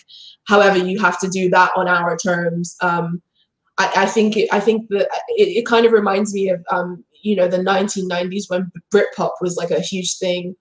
[0.49, 2.77] However, you have to do that on our terms.
[2.81, 3.23] Um,
[3.79, 7.05] I, I, think it, I think that it, it, kind of reminds me of um,
[7.23, 10.57] you know the 1990s when Britpop was like a huge thing,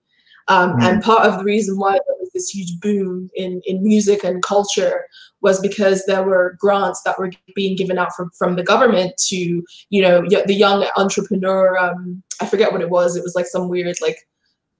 [0.48, 0.82] um, mm.
[0.82, 4.42] and part of the reason why there was this huge boom in in music and
[4.42, 5.04] culture
[5.40, 9.62] was because there were grants that were being given out from from the government to
[9.90, 11.76] you know the young entrepreneur.
[11.78, 13.16] Um, I forget what it was.
[13.16, 14.28] It was like some weird like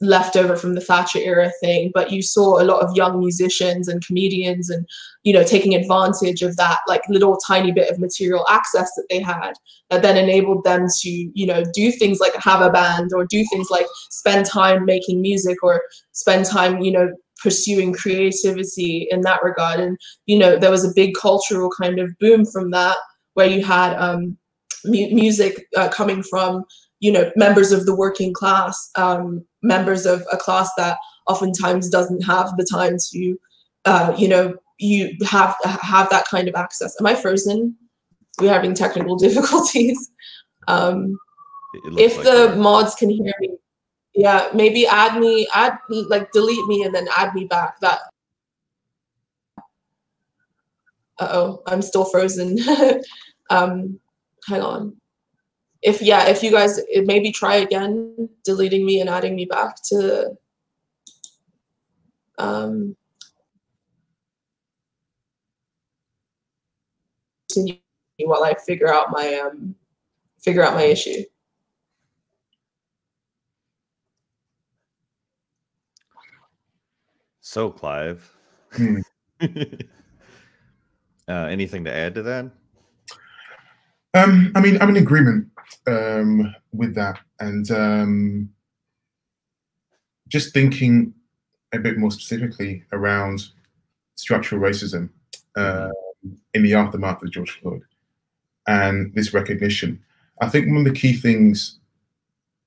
[0.01, 4.05] leftover from the Thatcher era thing, but you saw a lot of young musicians and
[4.05, 4.87] comedians and,
[5.25, 9.21] you know, taking advantage of that like little tiny bit of material access that they
[9.21, 9.55] had
[9.91, 13.45] that then enabled them to, you know, do things like have a band or do
[13.51, 15.83] things like spend time making music or
[16.13, 19.81] spend time, you know, pursuing creativity in that regard.
[19.81, 22.97] And, you know, there was a big cultural kind of boom from that
[23.35, 24.37] where you had um,
[24.85, 26.65] mu- music uh, coming from
[27.01, 32.23] you know members of the working class um, members of a class that oftentimes doesn't
[32.23, 33.39] have the time to
[33.85, 36.95] uh, you know you have have that kind of access.
[37.01, 37.77] Am i frozen?
[38.41, 40.11] We're having technical difficulties.
[40.69, 41.19] Um,
[41.97, 42.59] if like the that.
[42.59, 43.51] mods can hear me
[44.15, 47.79] yeah maybe add me add like delete me and then add me back.
[47.81, 48.01] That
[51.19, 52.59] uh-oh i'm still frozen.
[53.51, 53.99] Um
[54.47, 54.95] hang on
[55.83, 60.37] if yeah, if you guys maybe try again, deleting me and adding me back to
[62.39, 62.97] um,
[68.19, 69.75] while I figure out my um,
[70.41, 71.23] figure out my issue.
[77.41, 78.37] So, Clive,
[78.73, 78.99] hmm.
[79.41, 79.47] uh,
[81.29, 82.51] anything to add to that?
[84.13, 85.49] Um, I mean, I'm in agreement
[85.87, 88.51] um, with that, and um,
[90.29, 91.15] just thinking
[91.73, 93.49] a bit more specifically around
[94.15, 95.11] structural racism
[95.57, 95.91] uh,
[96.55, 97.83] in the aftermath of George Floyd
[98.67, 100.03] and this recognition.
[100.41, 101.79] I think one of the key things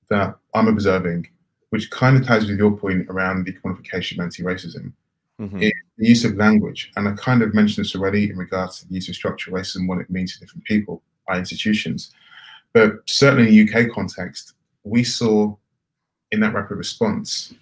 [0.08, 1.28] that I'm observing,
[1.70, 4.92] which kind of ties with your point around the quantification of anti-racism,
[5.40, 5.62] Mhm.
[5.62, 6.92] is the use of language.
[6.96, 9.88] And I kind of mentioned this already in regards to the use of structural racism,
[9.88, 12.12] what it means to different people, our institutions.
[12.72, 14.54] But certainly in the UK context,
[14.84, 15.54] we saw
[16.30, 17.54] in that rapid response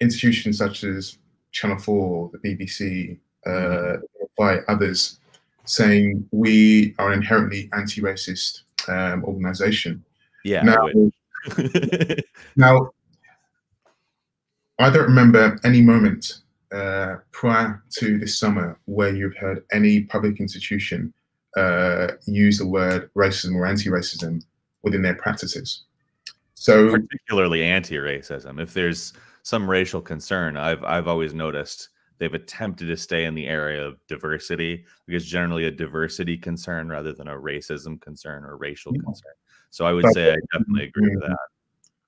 [0.00, 1.18] institutions such as
[1.52, 3.98] Channel 4, the BBC, uh,
[4.36, 5.18] by others
[5.64, 10.04] saying we are an inherently anti-racist um, organization.
[10.44, 10.62] Yeah.
[10.62, 10.88] Now,
[12.56, 12.90] now,
[14.78, 20.40] I don't remember any moment uh, prior to this summer where you've heard any public
[20.40, 21.14] institution
[21.56, 24.42] uh, use the word racism or anti-racism
[24.82, 25.84] within their practices.
[26.54, 28.60] So, particularly anti-racism.
[28.60, 29.12] If there's
[29.42, 33.98] some racial concern, I've I've always noticed they've attempted to stay in the area of
[34.06, 39.02] diversity because generally a diversity concern rather than a racism concern or racial Yeah.
[39.04, 39.32] concern.
[39.70, 41.36] So I would But- say I definitely agree with that.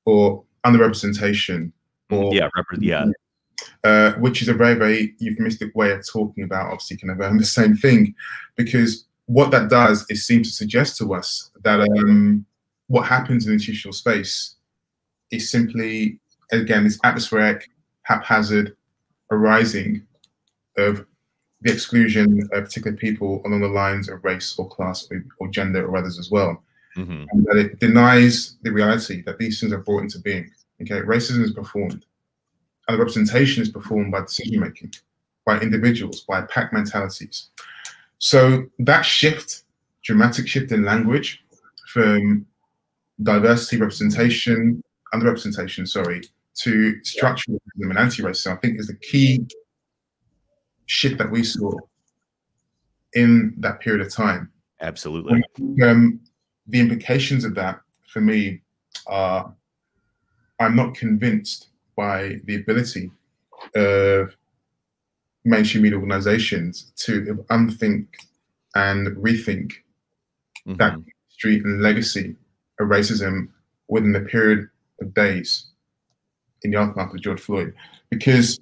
[0.04, 1.72] or underrepresentation,
[2.10, 3.06] or Yeah, repre- yeah,
[3.82, 7.38] uh, which is a very, very euphemistic way of talking about obviously kind of um,
[7.38, 8.14] the same thing,
[8.54, 12.44] because what that does is seem to suggest to us that um,
[12.88, 14.54] what happens in institutional space
[15.30, 16.18] is simply,
[16.52, 17.68] again, this atmospheric,
[18.02, 18.76] haphazard
[19.30, 20.06] arising
[20.78, 21.04] of
[21.62, 25.84] the exclusion of particular people along the lines of race or class or, or gender
[25.86, 26.62] or others as well
[26.96, 30.50] hmm and that it denies the reality that these things are brought into being.
[30.82, 32.04] Okay, racism is performed,
[32.88, 34.92] and the representation is performed by decision making,
[35.44, 37.50] by individuals, by pack mentalities.
[38.18, 39.64] So that shift,
[40.02, 41.44] dramatic shift in language
[41.92, 42.46] from
[43.22, 44.82] diversity representation,
[45.14, 46.22] underrepresentation, sorry,
[46.56, 49.46] to structural racism and anti-racism, I think is the key
[50.86, 51.72] shift that we saw
[53.14, 54.50] in that period of time
[54.80, 55.42] absolutely.
[55.82, 56.20] um,
[56.68, 58.60] the implications of that for me
[59.06, 59.52] are
[60.58, 63.10] I'm not convinced by the ability
[63.74, 64.34] of
[65.46, 68.06] mainstream media organizations to unthink
[68.74, 69.72] and rethink
[70.66, 71.06] that Mhm.
[71.28, 72.36] history and legacy
[72.80, 73.48] of racism
[73.88, 74.68] within the period
[75.00, 75.68] of days
[76.62, 77.72] in the aftermath of George Floyd.
[78.10, 78.58] Because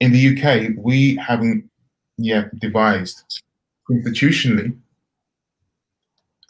[0.00, 1.70] in the UK, we haven't
[2.16, 3.42] yet devised
[3.90, 4.78] institutionally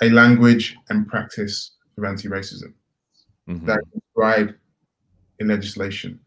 [0.01, 2.73] a language and practice of anti-racism
[3.49, 3.66] Mhm.
[3.66, 4.55] that is described
[5.40, 6.21] in legislation.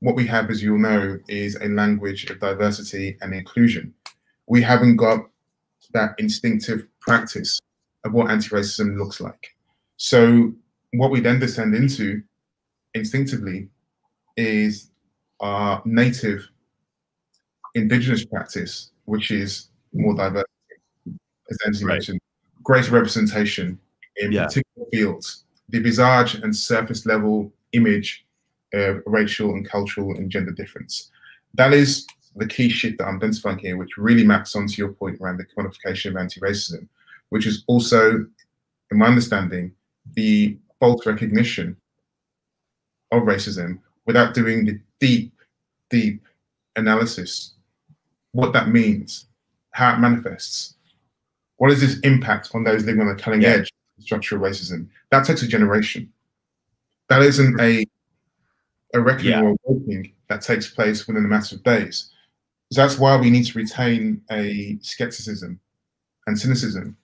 [0.00, 3.94] What we have, as you'll know, is a language of diversity and inclusion.
[4.46, 5.28] We haven't got
[5.92, 7.60] that instinctive practice
[8.04, 9.56] of what anti-racism looks like.
[9.96, 10.52] So
[10.92, 12.22] what we then descend into
[12.94, 13.68] instinctively
[14.36, 14.90] is
[15.40, 16.46] our native
[17.74, 20.44] indigenous practice, which is more diverse,
[21.50, 21.94] as Anthony Right.
[21.94, 22.20] mentioned,
[22.62, 23.78] greater representation
[24.16, 24.44] in Yeah.
[24.46, 28.25] particular fields, the visage and surface level image
[28.72, 31.10] of racial and cultural and gender difference.
[31.54, 35.20] That is the key shit that I'm identifying here, which really maps onto your point
[35.20, 36.86] around the quantification of anti-racism,
[37.30, 38.26] which is also,
[38.90, 39.72] in my understanding,
[40.14, 41.76] the false recognition
[43.12, 45.32] of racism without doing the deep,
[45.90, 46.22] deep
[46.76, 47.54] analysis,
[48.32, 49.26] what that means,
[49.70, 50.74] how it manifests,
[51.56, 53.48] what is this impact on those living on the cutting Yeah.
[53.48, 54.88] edge of structural racism?
[55.10, 56.12] That takes a generation.
[57.08, 57.86] That isn't a
[58.94, 59.42] a reckoning Yeah.
[59.42, 62.10] or awakening that takes place within a matter of days.
[62.72, 65.60] So that's why we need to retain a skepticism
[66.26, 66.96] and cynicism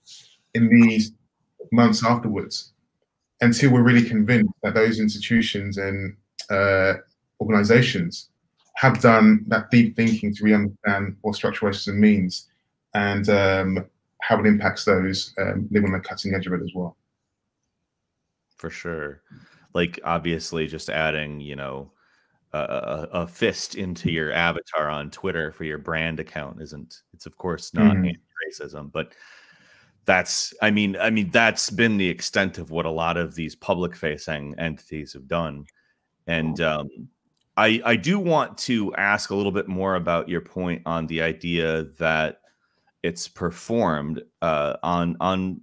[0.54, 1.12] in these
[1.70, 2.72] months afterwards
[3.40, 6.16] until we're really convinced that those institutions and
[6.50, 6.94] uh,
[7.40, 8.28] organizations
[8.74, 12.48] have done that deep thinking to really understand what structural racism means
[12.94, 13.84] and um,
[14.20, 16.96] how it impacts those um, living on the cutting edge of it as well.
[18.56, 19.20] for sure
[19.74, 21.90] like obviously just adding you know
[22.52, 27.36] a, a, fist into your avatar on twitter for your brand account isn't it's of
[27.38, 28.08] course not Mhm.
[28.08, 29.14] anti-racism but
[30.04, 33.54] that's i mean i mean that's been the extent of what a lot of these
[33.54, 35.64] public facing entities have done
[36.26, 36.88] and um
[37.56, 41.22] i i do want to ask a little bit more about your point on the
[41.22, 42.40] idea that
[43.02, 45.60] it's performed uh on on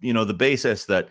[0.00, 1.08] you know the basis that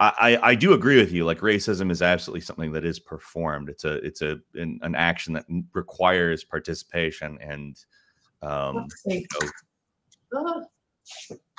[0.00, 1.26] I, I do agree with you.
[1.26, 3.68] Like racism is absolutely something that is performed.
[3.68, 5.44] It's a it's a an, an action that
[5.74, 7.76] requires participation and
[8.42, 9.26] um you
[10.34, 10.64] Ah,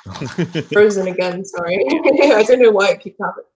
[0.06, 0.12] know,
[0.72, 1.44] frozen again.
[1.44, 1.76] Sorry,
[2.32, 3.46] I don't know why it keeps happening.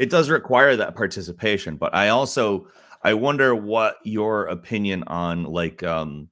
[0.00, 1.76] it does require that participation.
[1.76, 2.66] But I also
[3.02, 6.28] I wonder what your opinion on like um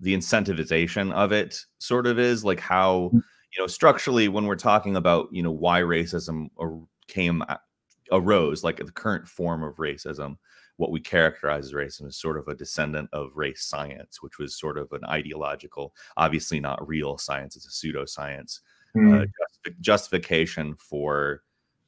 [0.00, 3.10] the incentivization of it sort of is like how
[3.56, 6.48] you know, structurally, when we're talking about you know why racism
[7.08, 7.42] came
[8.12, 10.36] arose, like the current form of racism,
[10.76, 14.58] what we characterize as racism is sort of a descendant of race science, which was
[14.58, 18.60] sort of an ideological, obviously not real science, it's a pseudoscience
[18.96, 19.22] mm.
[19.22, 21.42] uh, justi- justification for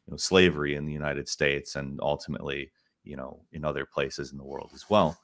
[0.06, 2.70] you know, slavery in the United States and ultimately,
[3.04, 5.18] you know, in other places in the world as well.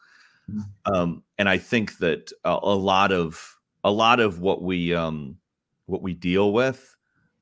[0.50, 0.64] Mm.
[0.94, 5.38] Um, and I think that a, a, lot of a lot of what we um,
[5.86, 6.96] what we deal with,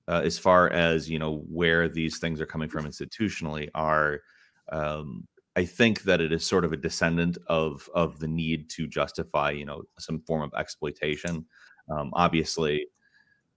[0.08, 4.20] uh, as far as you know, where these things are coming from institutionally, are
[4.70, 8.86] um, I think that it is sort of a descendant of of the need to
[8.86, 11.46] justify, you know, some form of exploitation.
[11.90, 12.86] Um, obviously,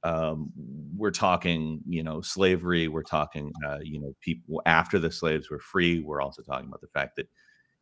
[0.03, 0.51] um,
[0.95, 2.87] we're talking, you know, slavery.
[2.87, 5.99] We're talking, uh, you know, people after the slaves were free.
[5.99, 7.27] We're also talking about the fact that,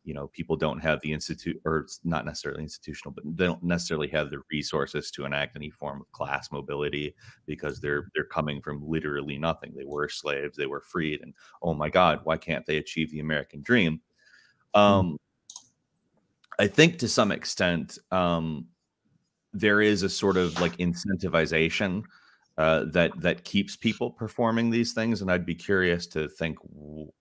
[0.04, 3.62] you know, people don't have the institute, or it's not necessarily institutional, but they don't
[3.62, 7.14] necessarily have the resources to enact any form of class mobility
[7.46, 9.72] because they're they're coming from literally nothing.
[9.74, 10.56] They were slaves.
[10.56, 11.32] They were freed, and
[11.62, 14.00] oh my God, why can't they achieve the American dream?
[14.74, 14.80] Hmm.
[14.80, 15.16] Um,
[16.58, 18.66] I think to some extent, um,
[19.52, 22.02] there is a sort of like incentivization
[22.58, 26.58] uh, that that keeps people performing these things, and I'd be curious to think,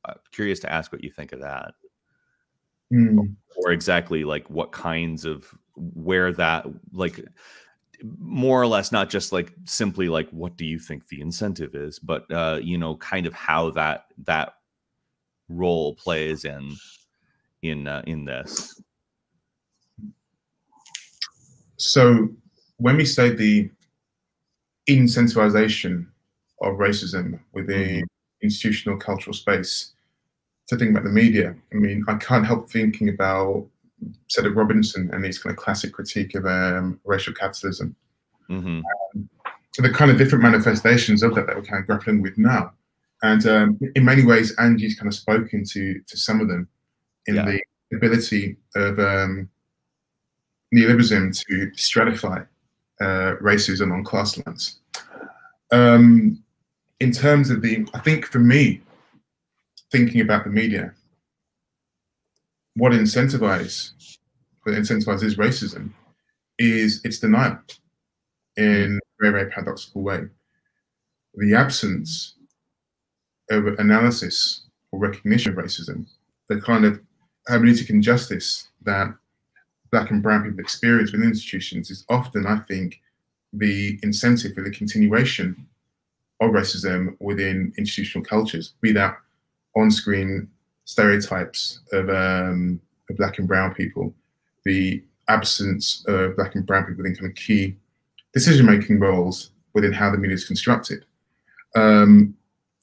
[0.05, 1.73] uh, curious to ask what you think of that,
[2.93, 3.35] mm.
[3.57, 7.19] or exactly like what kinds of where that like
[8.19, 11.99] more or less not just like simply like what do you think the incentive is
[11.99, 14.55] but uh you know kind of how that that
[15.49, 16.75] role plays in
[17.61, 18.81] in uh, in this
[21.77, 22.29] so
[22.77, 23.69] when we say the
[24.89, 26.05] incentivization
[26.61, 28.03] of racism within mm-hmm.
[28.41, 29.93] institutional cultural space,
[30.67, 33.67] to think about the media, I mean, I can't help thinking about
[34.27, 37.95] Cedric Robinson and his kind of classic critique of um, racial capitalism.
[38.49, 38.81] Mm-hmm.
[39.15, 39.29] Um,
[39.77, 42.73] the kind of different manifestations of that that we're kind of grappling with now.
[43.23, 46.67] And um, in many ways, Angie's kind of spoken to to some of them
[47.25, 47.45] in yeah.
[47.45, 47.61] the
[47.95, 49.49] ability of um,
[50.75, 52.45] neoliberalism to stratify
[52.99, 54.79] uh, racism on class lines.
[55.71, 56.43] Um,
[56.99, 58.81] in terms of the, I think for me,
[59.93, 60.91] thinking about the media,
[62.75, 63.91] what incentivizes
[64.63, 65.91] what incentivizes racism
[66.57, 67.59] is its denial
[68.57, 70.21] in a very, very paradoxical way.
[71.35, 72.35] The absence
[73.51, 76.07] of analysis or recognition of racism,
[76.47, 76.99] the kind of
[77.49, 79.13] hermeneutic injustice that
[79.91, 83.01] black and brown people experience within institutions is often, I think,
[83.51, 85.67] the incentive for the continuation
[86.39, 89.17] of racism within institutional cultures, be that
[89.75, 90.47] on-screen
[90.85, 94.13] stereotypes of, um, of black and brown people,
[94.65, 97.75] the absence of black and brown people in kind of key
[98.33, 101.05] decision-making roles within how the media is constructed,
[101.75, 102.35] um,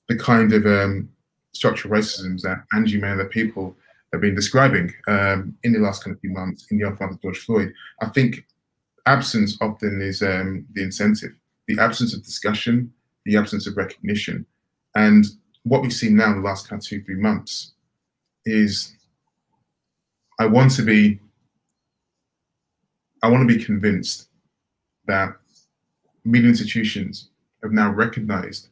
[0.09, 1.09] the kind of um,
[1.53, 3.77] structural racisms that Angie and other people
[4.13, 7.23] have been describing um, in the last kind of few months in the aftermath of
[7.23, 7.73] George Floyd.
[8.01, 8.45] I think
[9.07, 11.33] absence often is um, the incentive,
[11.69, 12.93] the absence of discussion,
[13.25, 14.47] the absence of recognition.
[14.97, 15.27] And
[15.65, 17.73] what we've seen now in the last kind of two, three months
[18.45, 18.97] is
[20.39, 21.21] I want to be,
[23.23, 24.29] I want to be convinced
[25.07, 25.37] that
[26.25, 27.29] media institutions
[27.63, 28.69] have now recognized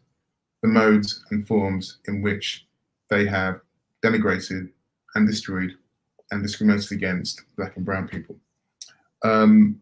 [0.62, 2.66] the modes and forms in which
[3.10, 3.60] they have
[4.02, 4.70] denigrated
[5.14, 5.72] and destroyed
[6.30, 8.36] and discriminated against black and brown people.
[9.24, 9.80] Um,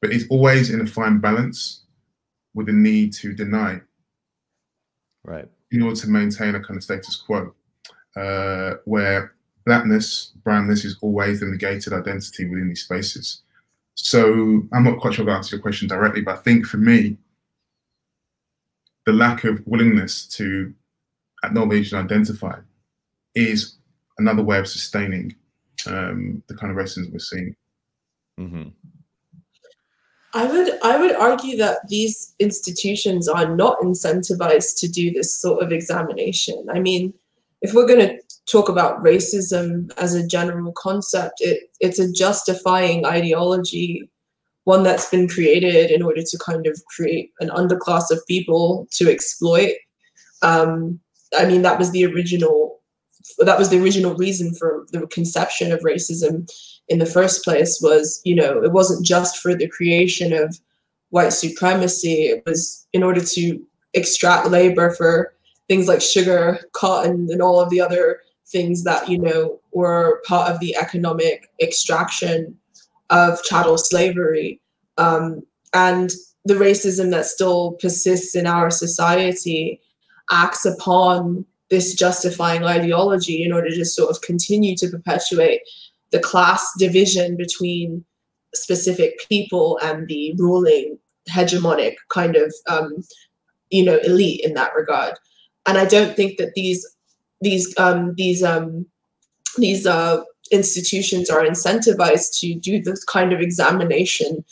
[0.00, 1.82] but it's always in a fine balance
[2.54, 3.80] with the need to deny.
[5.24, 5.48] Right.
[5.70, 7.52] In order to maintain a kind of status quo,
[8.16, 9.34] uh, where
[9.64, 13.42] blackness, brownness is always the negated identity within these spaces.
[13.94, 17.16] So I'm not quite sure I've answered your question directly, but I think for me,
[19.06, 20.72] the lack of willingness to
[21.42, 22.58] acknowledge and identify
[23.34, 23.76] is
[24.18, 25.34] another way of sustaining
[25.86, 27.54] um, the kind of racism we're seeing.
[28.38, 28.68] Mm-hmm.
[30.34, 35.62] I would I would argue that these institutions are not incentivized to do this sort
[35.62, 36.66] of examination.
[36.72, 37.14] I mean,
[37.62, 43.06] if we're going to talk about racism as a general concept, it it's a justifying
[43.06, 44.10] ideology,
[44.64, 49.08] one that's been created in order to kind of create an underclass of people to
[49.08, 49.74] exploit.
[50.42, 50.98] Um,
[51.38, 52.80] I mean, that was the original
[53.38, 56.50] that was the original reason for the conception of racism
[56.88, 60.58] in the first place was you know it wasn't just for the creation of
[61.10, 62.24] white supremacy.
[62.24, 63.62] It was in order to
[63.94, 65.32] extract labor for
[65.68, 70.50] things like sugar cotton and all of the other things that you know were part
[70.50, 72.56] of the economic extraction
[73.10, 74.60] of chattel slavery.
[74.98, 76.10] Um, and
[76.44, 79.80] the racism that still persists in our society
[80.30, 85.60] acts upon this justifying ideology in order to sort of continue to perpetuate
[86.14, 88.04] the class division between
[88.54, 90.96] specific people and the ruling
[91.28, 93.02] hegemonic kind of um,
[93.70, 95.14] you know elite in that regard
[95.66, 96.86] and i don't think that these
[97.40, 98.86] these um, these um,
[99.58, 104.44] these uh, institutions are incentivized to do this kind of examination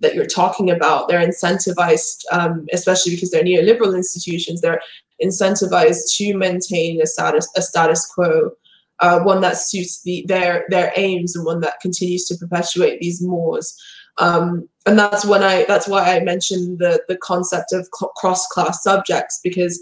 [0.00, 1.08] that you're talking about.
[1.08, 4.60] They're incentivized, um, especially because they're neoliberal institutions.
[4.60, 4.80] They're
[5.22, 8.52] incentivized to maintain a status a status quo,
[9.00, 13.22] uh, one that suits the, their their aims and one that continues to perpetuate these
[13.22, 13.76] mores.
[14.18, 18.82] Um, and that's when I that's why I mentioned the the concept of cross class
[18.82, 19.80] subjects because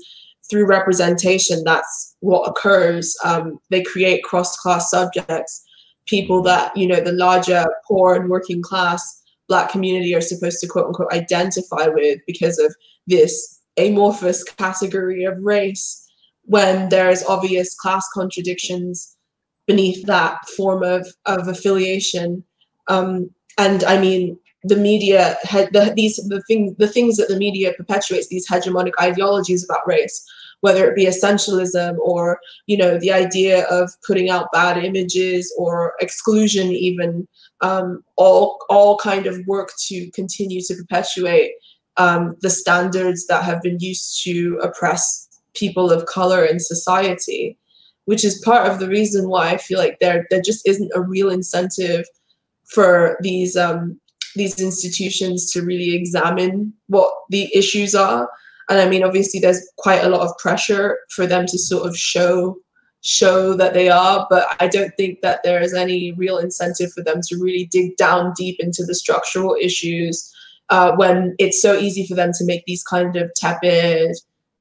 [0.48, 3.16] through representation, that's what occurs.
[3.24, 5.64] Um, they create cross class subjects,
[6.06, 10.66] people that you know the larger poor and working class black community are supposed to
[10.66, 12.74] quote unquote identify with because of
[13.06, 16.05] this amorphous category of race
[16.46, 19.16] when there's obvious class contradictions
[19.66, 22.44] beneath that form of, of affiliation.
[22.88, 27.72] Um, and i mean the media the, these the thing the things that the media
[27.74, 30.24] perpetuates these hegemonic ideologies about race
[30.60, 35.94] whether it be essentialism or you know the idea of putting out bad images or
[36.00, 37.26] exclusion even
[37.62, 41.52] um, all all kind of work to continue to perpetuate
[41.98, 45.25] um, the standards that have been used to oppress
[45.56, 47.58] people of color in society
[48.06, 51.02] which is part of the reason why I feel like there there just isn't a
[51.02, 52.06] real incentive
[52.64, 54.00] for these um,
[54.34, 58.28] these institutions to really examine what the issues are.
[58.68, 61.96] And I mean, obviously, there's quite a lot of pressure for them to sort of
[61.96, 62.56] show
[63.02, 67.04] show that they are, but I don't think that there is any real incentive for
[67.04, 70.32] them to really dig down deep into the structural issues
[70.70, 74.16] uh, when it's so easy for them to make these kind of tepid,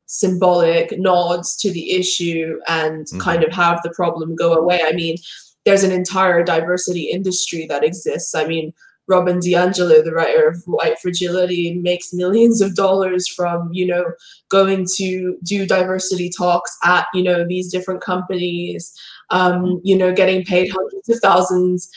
[0.08, 3.20] symbolic nods to the issue and mm-hmm.
[3.20, 4.82] kind of have the problem go away.
[4.86, 5.18] I mean,
[5.66, 8.36] there's an entire diversity industry that exists.
[8.36, 8.72] I mean,
[9.08, 14.06] Robin DiAngelo, the writer of White Fragility, makes millions of dollars from, you know,
[14.50, 18.92] going to do diversity talks at, you know, these different companies,
[19.30, 21.90] um, you know, getting paid hundreds of thousands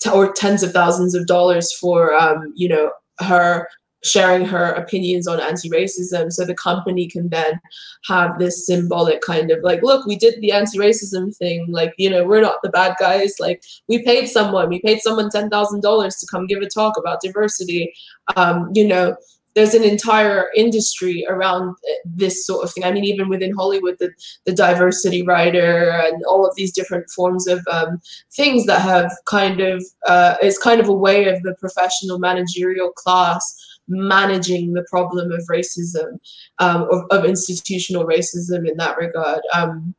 [0.00, 2.90] to, or tens of thousands of dollars for, um, you know,
[3.20, 3.68] her
[4.04, 7.58] sharing her opinions on anti-racism so the company can then
[8.04, 11.66] have this symbolic kind of like look we did the anti-racism thing.
[11.70, 13.34] Like you know we're not the bad guys.
[13.40, 14.68] Like we paid someone.
[14.68, 17.92] We paid someone $10000 to come give a talk about diversity.
[18.36, 19.16] Um, you know
[19.54, 22.84] there's an entire industry around this sort of thing.
[22.84, 24.10] I mean, even within Hollywood, the,
[24.46, 28.00] the diversity writer and all of these different forms of um,
[28.32, 32.90] things that have kind of, uh, it's kind of a way of the professional managerial
[32.90, 33.56] class
[33.88, 36.18] managing the problem of racism,
[36.58, 39.40] um, of, of, institutional racism in that regard.
[39.54, 39.94] Um,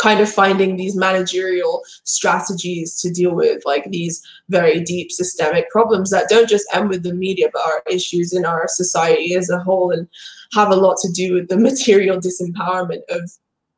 [0.00, 6.08] kind of finding these managerial strategies to deal with like these very deep systemic problems
[6.08, 9.58] that don't just end with the media but are issues in our society as a
[9.58, 10.08] whole and
[10.54, 13.30] have a lot to do with the material disempowerment of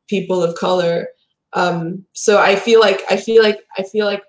[0.07, 1.07] people of color
[1.53, 4.23] um, so i feel like i feel like i feel like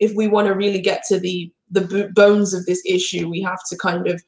[0.00, 3.60] if we want to really get to the the bones of this issue we have
[3.68, 4.22] to kind of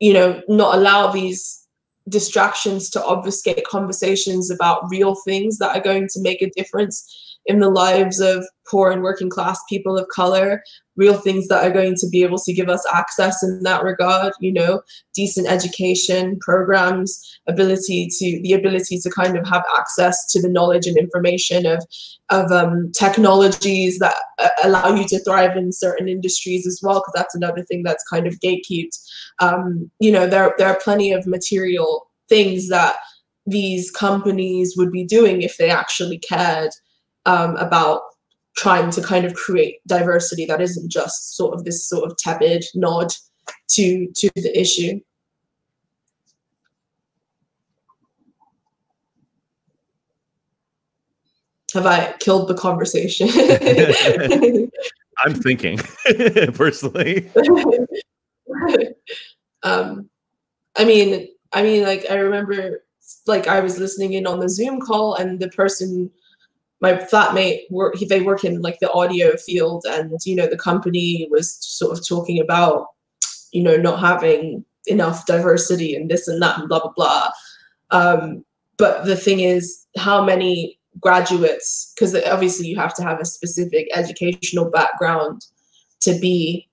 [0.00, 1.66] you know, not allow these
[2.08, 7.60] distractions to obfuscate conversations about real things that are going to make a difference in
[7.60, 10.62] the lives of poor and working class people of color,
[10.96, 14.32] real things that are going to be able to give us access in that regard,
[14.40, 14.80] you know,
[15.14, 20.86] decent education programs, ability to the ability to kind of have access to the knowledge
[20.86, 21.84] and information of
[22.30, 27.12] of um, technologies that uh, allow you to thrive in certain industries as well, because
[27.14, 28.98] that's another thing that's kind of gatekept.
[29.40, 32.96] Um, you know, there there are plenty of material things that
[33.46, 36.70] these companies would be doing if they actually cared
[37.26, 38.02] um, about
[38.56, 42.64] trying to kind of create diversity that isn't just sort of this sort of tepid
[42.74, 43.12] nod
[43.70, 45.00] to to the issue.
[51.74, 53.28] Have I killed the conversation?
[55.18, 55.78] I'm thinking
[56.54, 57.30] personally.
[59.64, 60.08] um,
[60.76, 62.84] I mean, I mean, like I remember,
[63.26, 66.10] like I was listening in on the Zoom call, and the person
[66.84, 71.26] my flatmate work they work in like the audio field and you know the company
[71.30, 72.88] was sort of talking about
[73.52, 77.30] you know not having enough diversity and this and that and blah blah blah.
[77.90, 78.44] Um,
[78.76, 83.88] but the thing is how many graduates because obviously you have to have a specific
[83.94, 85.46] educational background
[86.00, 86.68] to be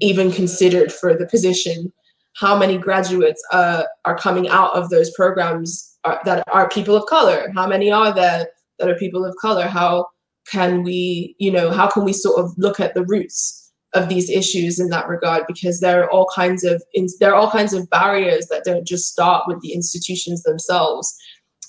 [0.00, 1.92] even considered for the position.
[2.34, 7.06] How many graduates uh, are coming out of those programs are, that are people of
[7.06, 7.50] color?
[7.54, 8.46] How many are there
[8.78, 9.66] that are people of color?
[9.66, 10.06] How
[10.50, 14.30] can we, you know, how can we sort of look at the roots of these
[14.30, 15.44] issues in that regard?
[15.46, 16.82] Because there are all kinds of
[17.20, 21.14] there are all kinds of barriers that don't just start with the institutions themselves.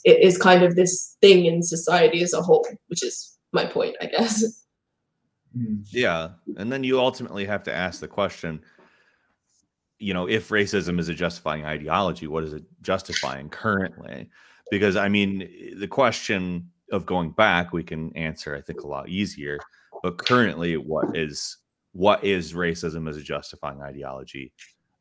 [0.04, 3.96] It is kind of this thing in society as a whole, which is my point,
[4.02, 4.44] I guess.
[5.56, 5.78] Hmm.
[5.86, 8.62] Yeah, and then you ultimately have to ask the question
[10.00, 14.30] you know, if racism is a justifying ideology, what is it justifying currently?
[14.70, 19.10] Because I mean, the question of going back, we can answer, I think, a lot
[19.10, 19.60] easier.
[20.04, 21.58] But currently, what is
[21.94, 24.54] what is racism as a justifying ideology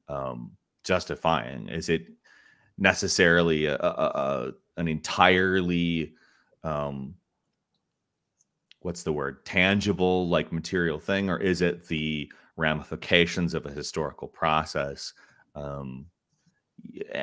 [0.08, 0.52] um,
[0.84, 1.68] justifying?
[1.68, 2.06] Is it
[2.78, 6.14] necessarily a, a, a an entirely
[6.64, 7.14] um,
[8.80, 14.28] what's the word tangible like material thing, or is it the ramifications of a historical
[14.28, 15.12] process.
[15.54, 16.06] Um,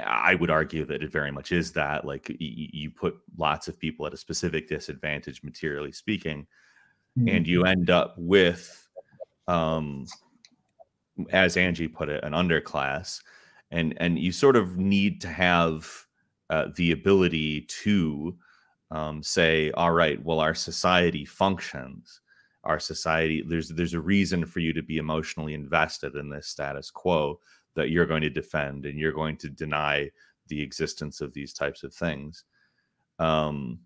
[0.05, 2.05] I would argue that it very much is that.
[2.05, 6.47] Like y- you put lots of people at a specific disadvantage, materially speaking,
[7.17, 7.27] mm-hmm.
[7.27, 8.87] and you end up with,
[9.47, 10.05] um,
[11.29, 13.21] as Angie put it, an underclass,
[13.71, 15.89] and and you sort of need to have
[16.49, 18.35] uh, the ability to
[18.91, 22.21] um, say, all right, well, our society functions
[22.63, 26.89] our society there's there's a reason for you to be emotionally invested in this status
[26.89, 27.39] quo
[27.75, 30.09] that you're going to defend and you're going to deny
[30.47, 32.43] the existence of these types of things.
[33.19, 33.79] Um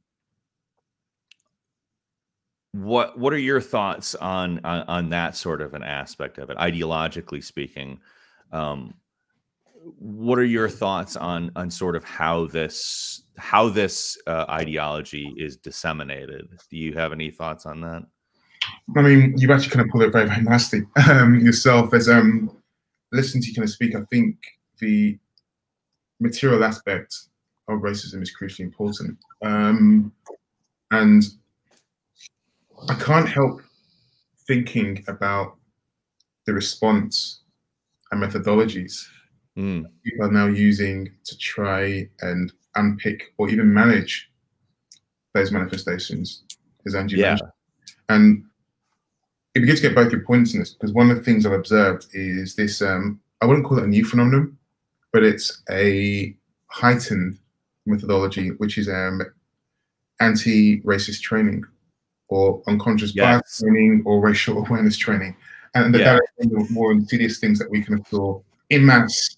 [2.73, 6.57] what what are your thoughts on, on on, that sort of an aspect of it
[6.57, 7.99] ideologically speaking?
[8.51, 8.93] Um
[9.99, 15.57] what are your thoughts on on sort of how this how this uh, ideology is
[15.57, 16.47] disseminated?
[16.69, 18.03] Do you have any thoughts on that?
[18.95, 21.93] I mean, you've actually kind of pulled it very, very nicely um, yourself.
[21.93, 22.51] As um,
[23.11, 24.37] listening to you kind of speak, I think
[24.79, 25.17] the
[26.19, 27.15] material aspect
[27.67, 29.17] of racism is crucially important.
[29.41, 30.11] Um,
[30.91, 31.23] and
[32.89, 33.61] I can't help
[34.47, 35.57] thinking about
[36.45, 37.41] the response
[38.11, 39.07] and methodologies
[39.57, 39.85] mm.
[40.03, 44.29] people are now using to try and unpick or even manage
[45.33, 46.43] those manifestations,
[46.85, 47.29] as Angie yeah.
[47.29, 47.51] mentioned.
[48.09, 48.45] And
[49.57, 51.43] it'd be good to get both your points in this because one of the things
[51.43, 52.79] I've observed is this.
[52.79, 54.55] Um, I wouldn't call it a new phenomenon,
[55.11, 56.35] but it's a
[56.67, 57.39] heightened
[57.87, 59.21] methodology, which is um,
[60.19, 61.63] anti-racist training
[62.27, 63.23] or unconscious yes.
[63.23, 65.35] bias training or racial awareness training.
[65.73, 66.59] And the yeah.
[66.69, 69.37] more insidious things that we can explore in mass,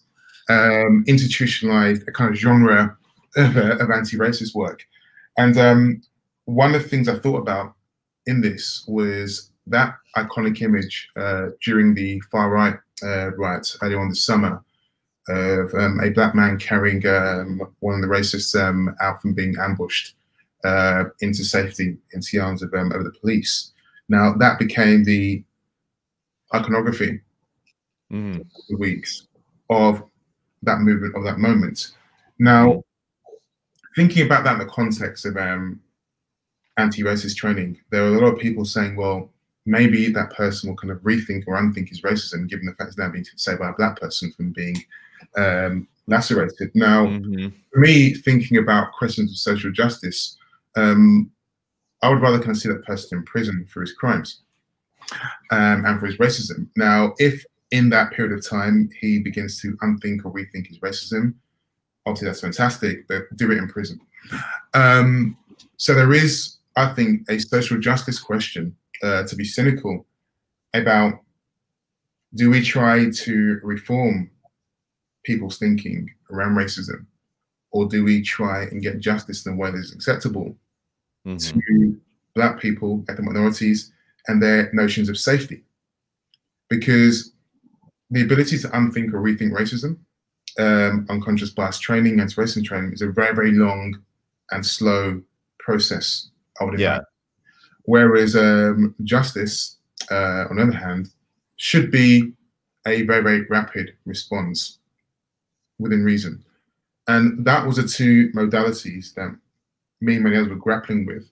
[0.50, 2.98] um, institutionalized, a kind of genre
[3.38, 4.86] of, uh, of anti-racist work.
[5.38, 6.02] And um,
[6.44, 7.76] one of the things I thought about
[8.26, 14.10] in this was that iconic image uh, during the far right uh, riots earlier on
[14.10, 14.64] this summer
[15.28, 19.56] of um, a black man carrying um, one of the racists um, out from being
[19.62, 20.16] ambushed
[20.64, 23.72] uh, into safety into the arms of, um, of the police.
[24.10, 25.44] Now that became the
[26.54, 27.22] iconography
[28.12, 28.44] mm.
[28.70, 29.28] the weeks
[29.70, 30.04] of
[30.64, 31.92] that movement of that moment.
[32.40, 32.84] Now,
[33.96, 35.80] thinking about that in the context of um,
[36.78, 39.30] anti-racist training, there are a lot of people saying, well,
[39.70, 42.98] maybe that person will kind of rethink or unthink his racism, given the fact it's
[42.98, 44.84] now being saved by a black person from being
[45.38, 46.72] um, lacerated.
[46.74, 47.80] Now, mm-hmm.
[47.80, 50.38] me, thinking about questions of social justice,
[50.76, 51.30] um,
[52.02, 54.42] I would rather kind of see that person in prison for his crimes
[55.52, 56.68] um, and for his racism.
[56.76, 61.36] Now, if in that period of time he begins to unthink or rethink his racism,
[62.08, 64.02] obviously that's fantastic, but do it in prison.
[64.74, 65.38] Um,
[65.78, 70.06] so there is, I think, a social justice question uh, to be cynical
[70.74, 71.14] about
[72.36, 74.30] do we try to reform
[75.24, 77.06] people's thinking around racism
[77.72, 80.56] or do we try and get justice in a way that is acceptable
[81.26, 81.38] mm-hmm.
[81.38, 82.02] to
[82.36, 83.92] black people, ethnic minorities,
[84.28, 85.64] and their notions of safety?
[86.70, 87.32] Because
[88.10, 89.98] the ability to unthink or rethink racism,
[90.58, 94.00] um, unconscious bias training, and racism training is a very, very long
[94.52, 95.22] and slow
[95.60, 96.30] process.
[96.60, 97.06] I would imagine.
[97.90, 99.78] Whereas um, justice,
[100.12, 101.10] uh, on the other hand,
[101.56, 102.34] should be
[102.86, 104.78] a very, very rapid response
[105.80, 106.46] within reason.
[107.08, 109.36] And that was the two modalities that
[110.02, 111.32] me and many others were grappling with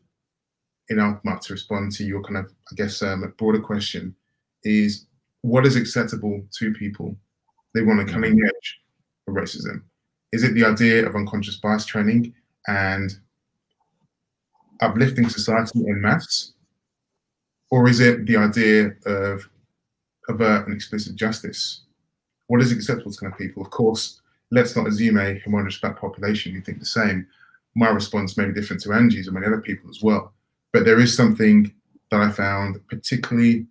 [0.90, 4.16] in Alkmaar to respond to your kind of, I guess, um, broader question
[4.64, 5.06] is
[5.42, 7.16] what is acceptable to people?
[7.76, 8.82] They want a cutting edge
[9.28, 9.84] of racism.
[10.32, 12.34] Is it the idea of unconscious bias training
[12.68, 13.14] and
[14.82, 16.54] uplifting society en masse?
[17.70, 19.50] Or is it the idea of
[20.30, 21.82] overt and explicit justice
[22.48, 23.62] what is acceptable to kind of people?
[23.62, 24.22] Of course,
[24.52, 27.28] let's not assume a homogenous black population who think the same.
[27.76, 30.34] My response may be different to Angie's and many other people as well.
[30.72, 31.74] But there is something
[32.10, 33.68] that I found particularly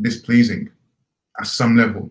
[0.00, 0.70] displeasing
[1.40, 2.10] at some level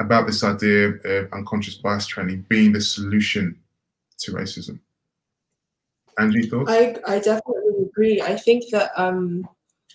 [0.00, 3.58] about this idea of unconscious bias training being the solution
[4.18, 4.80] to racism.
[6.18, 6.70] Angie, thoughts?
[6.70, 8.20] I, I definitely agree.
[8.20, 9.48] I think that um,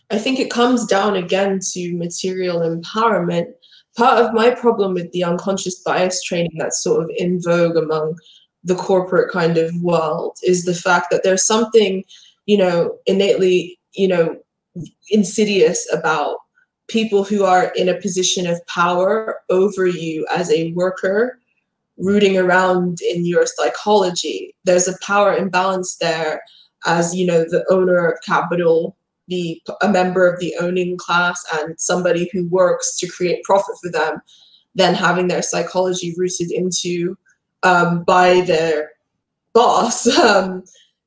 [0.10, 3.54] I think it comes down again to material empowerment.
[3.98, 8.16] Part of my problem with the unconscious bias training that's sort of in vogue among
[8.64, 12.04] the corporate kind of world is the fact that there's something,
[12.46, 14.38] you know, innately, you know,
[15.10, 16.38] insidious about
[16.88, 21.40] people who are in a position of power over you as a worker
[21.98, 26.42] rooting around in your psychology there's a power imbalance there
[26.86, 28.96] as you know the owner of capital
[29.28, 33.92] the a member of the owning class and somebody who works to create profit for
[33.92, 34.22] them
[34.76, 37.16] then having their psychology rooted into
[37.64, 38.92] um, by their
[39.54, 40.64] boss um,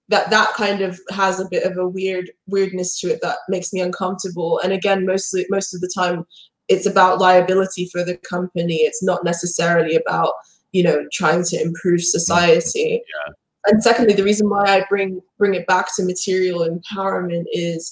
[0.09, 3.73] that that kind of has a bit of a weird weirdness to it that makes
[3.73, 4.61] me uncomfortable.
[4.63, 6.25] And again mostly most of the time
[6.69, 8.77] it's about liability for the company.
[8.79, 10.33] It's not necessarily about
[10.77, 13.03] you know trying to improve society.
[13.15, 13.33] Yeah.
[13.69, 17.83] and secondly the reason why i bring bring it back to material empowerment is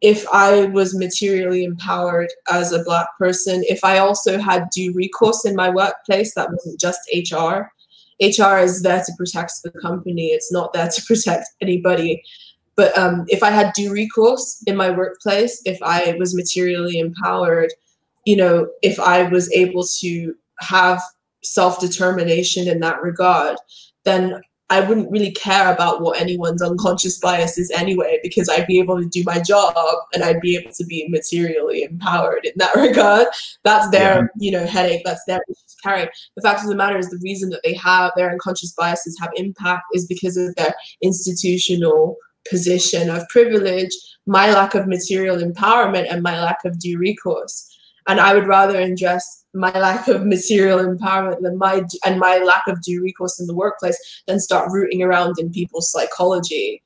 [0.00, 5.44] if i was materially empowered as a black person if i also had due recourse
[5.44, 7.00] in my workplace that wasn't just
[7.32, 7.56] hr
[8.20, 10.26] hr is there to protect the company.
[10.26, 12.22] It's not there to protect anybody.
[12.76, 17.72] But um, if i had due recourse in my workplace if i was materially empowered
[18.24, 21.02] you know if i was able to have
[21.54, 23.56] self-determination in that regard
[24.04, 24.40] then
[24.70, 29.00] I wouldn't really care about what anyone's unconscious bias is anyway, because I'd be able
[29.00, 29.74] to do my job
[30.12, 33.28] and I'd be able to be materially empowered in that regard.
[33.64, 34.26] That's their, Yeah.
[34.38, 35.02] you know, headache.
[35.06, 36.10] That's their issues to carry.
[36.36, 39.30] The fact of the matter is the reason that they have their unconscious biases have
[39.36, 42.16] impact is because of their institutional
[42.50, 43.90] position of privilege,
[44.26, 47.74] my lack of material empowerment, and my lack of due recourse.
[48.06, 52.66] And I would rather address my lack of material empowerment than my and my lack
[52.66, 56.82] of due recourse in the workplace then start rooting around in people's psychology.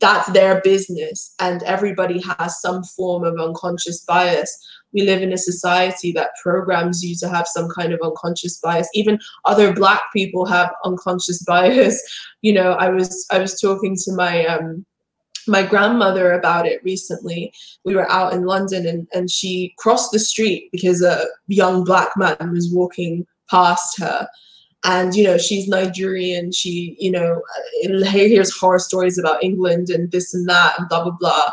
[0.00, 4.56] That's their business, and everybody has some form of unconscious bias.
[4.92, 8.88] We live in a society that programs you to have some kind of unconscious bias.
[8.94, 12.00] Even other Black people have unconscious bias.
[12.42, 14.86] You know, I was I was talking to my um,
[15.48, 17.52] my grandmother about it recently.
[17.84, 22.10] We were out in London and, and she crossed the street because a young black
[22.16, 24.28] man was walking past her.
[24.84, 26.52] And, you know, she's Nigerian.
[26.52, 27.42] She, you know,
[27.82, 31.50] hears horror stories about England and this and that and blah, blah, blah.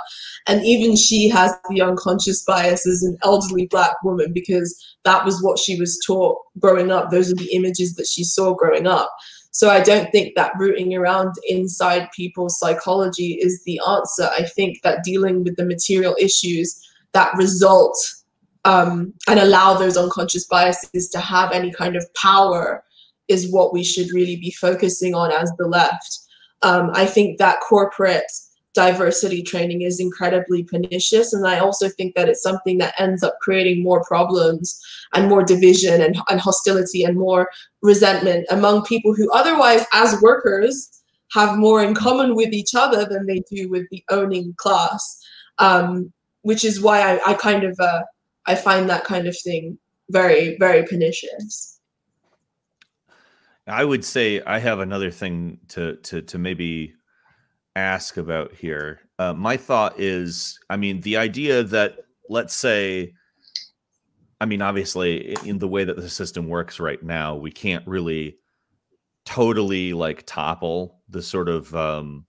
[0.48, 5.42] And even she has the unconscious bias as an elderly black woman because that was
[5.42, 7.10] what she was taught growing up.
[7.10, 9.10] Those are the images that she saw growing up.
[9.56, 14.30] So I don't think that rooting around inside people's psychology is the answer.
[14.38, 16.78] I think that dealing with the material issues
[17.14, 17.98] that result
[18.66, 22.84] um, and allow those unconscious biases to have any kind of power
[23.30, 26.20] is what we should really be focusing on as the left.
[26.62, 28.30] Um, I think that corporate
[28.76, 31.34] diversity training is incredibly pernicious.
[31.34, 34.80] And I also think that it's something that ends up creating more problems
[35.14, 37.50] and more division and, and hostility and more
[37.82, 40.90] resentment among people who otherwise, as workers,
[41.32, 45.22] have more in common with each other than they do with the owning class.
[45.58, 46.12] Um,
[46.46, 48.04] which is why I, I kind of uh,
[48.46, 49.80] I find that kind of thing
[50.12, 51.80] very, very pernicious.
[53.66, 56.94] I would say I have another thing to to to maybe
[57.76, 59.02] ask about here.
[59.20, 61.98] Uh, my thought is, I mean, the idea that
[62.30, 63.14] let's say,
[64.42, 68.38] I mean, obviously, in the way that the system works right now, we can't really
[69.26, 72.26] totally like topple the sort of um,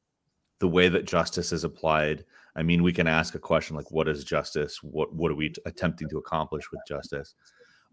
[0.60, 2.24] the way that justice is applied.
[2.54, 4.82] I mean, we can ask a question like, "What is justice?
[4.82, 7.34] What what are we attempting to accomplish with justice?"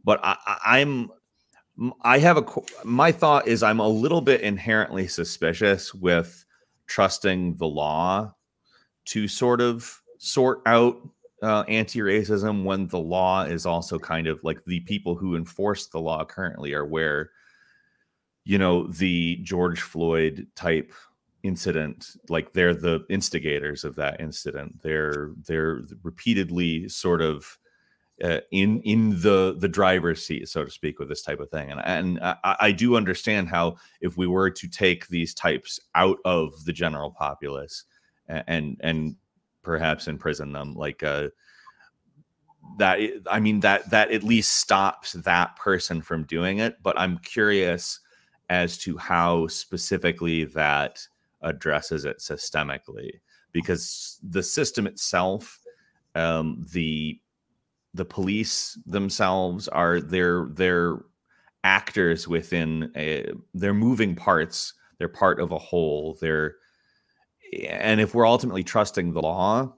[0.04, 1.10] But I, I'm
[2.02, 2.46] I have a
[2.84, 6.46] my thought is I'm a little bit inherently suspicious with
[6.88, 8.34] trusting the law
[9.06, 10.98] to sort of sort out
[11.42, 16.00] uh, anti-racism when the law is also kind of like the people who enforce the
[16.00, 17.32] law currently are where
[18.46, 20.94] you know the George Floyd type
[21.44, 24.82] incident like they're the instigators of that incident.
[24.82, 27.58] They're they're repeatedly sort of
[28.24, 31.72] uh, in in the the driver's seat, so to speak, with this type of thing.
[31.72, 36.18] And and I, I do understand how if we were to take these types out
[36.24, 37.84] of the general populace
[38.28, 39.16] and and,
[39.62, 41.30] perhaps imprison them, like uh,
[42.78, 43.00] that
[43.30, 48.00] i mean that that at least stops that person from doing it but i'm curious
[48.50, 51.06] as to how specifically that
[51.42, 53.20] addresses it systemically
[53.52, 55.60] because the system itself
[56.16, 57.20] um, the
[57.94, 61.00] the police themselves are they're they're
[61.64, 66.56] actors within a they're moving parts they're part of a whole they're
[67.70, 69.74] and if we're ultimately trusting the law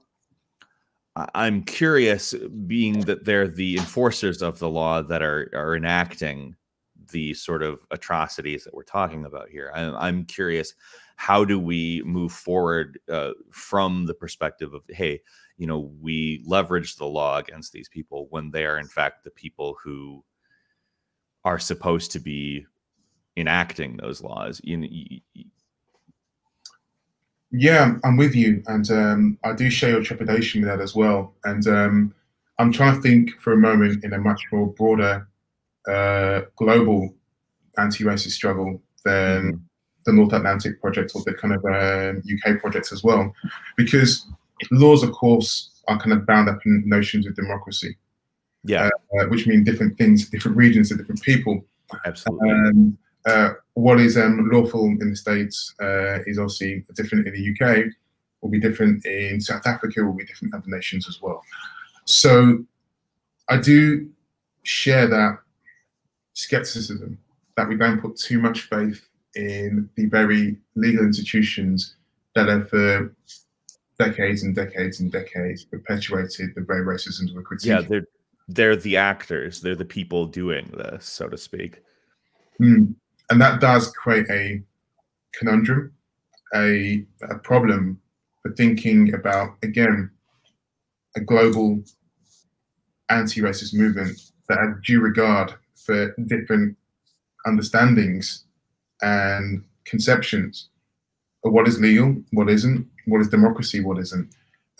[1.34, 2.34] i'm curious
[2.66, 6.54] being that they're the enforcers of the law that are are enacting
[7.12, 10.74] the sort of atrocities that we're talking about here i'm, I'm curious
[11.16, 15.22] how do we move forward uh, from the perspective of hey
[15.58, 19.30] you know we leverage the law against these people when they are in fact the
[19.30, 20.22] people who
[21.44, 22.66] are supposed to be
[23.36, 25.20] enacting those laws you, you,
[27.50, 31.34] yeah i'm with you and um, i do share your trepidation with that as well
[31.44, 32.14] and um,
[32.58, 35.28] i'm trying to think for a moment in a much more broader
[35.88, 37.14] uh, global
[37.78, 39.56] anti-racist struggle than mm-hmm.
[40.04, 43.32] the north atlantic project or the kind of uh, um, uk projects as well
[43.76, 44.26] because
[44.70, 47.96] laws, of course, are kind of bound up in notions of democracy.
[48.64, 48.90] Yeah.
[49.18, 51.64] Uh, which mean different things, different regions, to different people.
[52.04, 52.50] Absolutely.
[52.50, 57.50] Um, uh, what is um, lawful in the States uh, is obviously different in the
[57.52, 57.86] UK,
[58.40, 61.42] will be different in South Africa, will be different in other nations as well.
[62.04, 62.64] So
[63.48, 64.08] I do
[64.62, 65.38] share that
[66.34, 67.18] skepticism
[67.56, 71.96] that we don't put too much faith in the very legal institutions
[72.34, 73.08] that have uh,
[73.98, 77.66] decades and decades and decades perpetuated the very racism we're critiquing.
[77.66, 78.06] Yeah, they're
[78.48, 79.60] they're the actors.
[79.60, 81.82] They're the people doing this, so to speak.
[82.60, 82.94] Mm.
[83.30, 84.62] And that does create a
[85.34, 85.92] conundrum,
[86.54, 88.00] a, a problem
[88.42, 90.10] for thinking about again
[91.16, 91.82] a global
[93.08, 96.76] anti-racist movement that has due regard for different
[97.46, 98.44] understandings
[99.02, 100.68] and conceptions
[101.44, 104.30] of what is legal, what isn't, what is democracy, what isn't.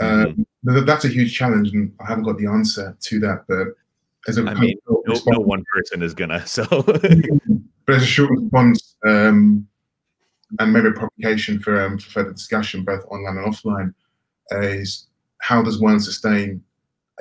[0.01, 0.41] Mm-hmm.
[0.69, 3.45] Um, that's a huge challenge, and I haven't got the answer to that.
[3.49, 3.69] But
[4.29, 6.47] as a I mean, no, no, one person is gonna.
[6.47, 6.65] So,
[7.87, 9.67] but as a short response, um,
[10.59, 13.95] and maybe a provocation for, um, for further discussion, both online and offline,
[14.53, 15.07] uh, is
[15.39, 16.63] how does one sustain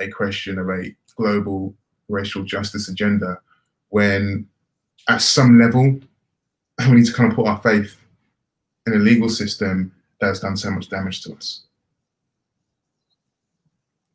[0.00, 1.74] a question of a global
[2.08, 3.38] racial justice agenda
[3.88, 4.46] when,
[5.08, 5.98] at some level,
[6.88, 7.96] we need to kind of put our faith
[8.86, 11.62] in a legal system that has done so much damage to us.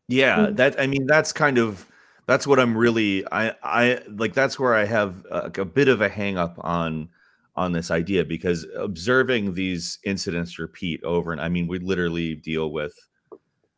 [0.07, 1.85] Yeah, that I mean that's kind of
[2.25, 6.01] that's what I'm really I I like that's where I have a, a bit of
[6.01, 7.09] a hang up on
[7.55, 12.71] on this idea because observing these incidents repeat over and I mean we literally deal
[12.71, 12.93] with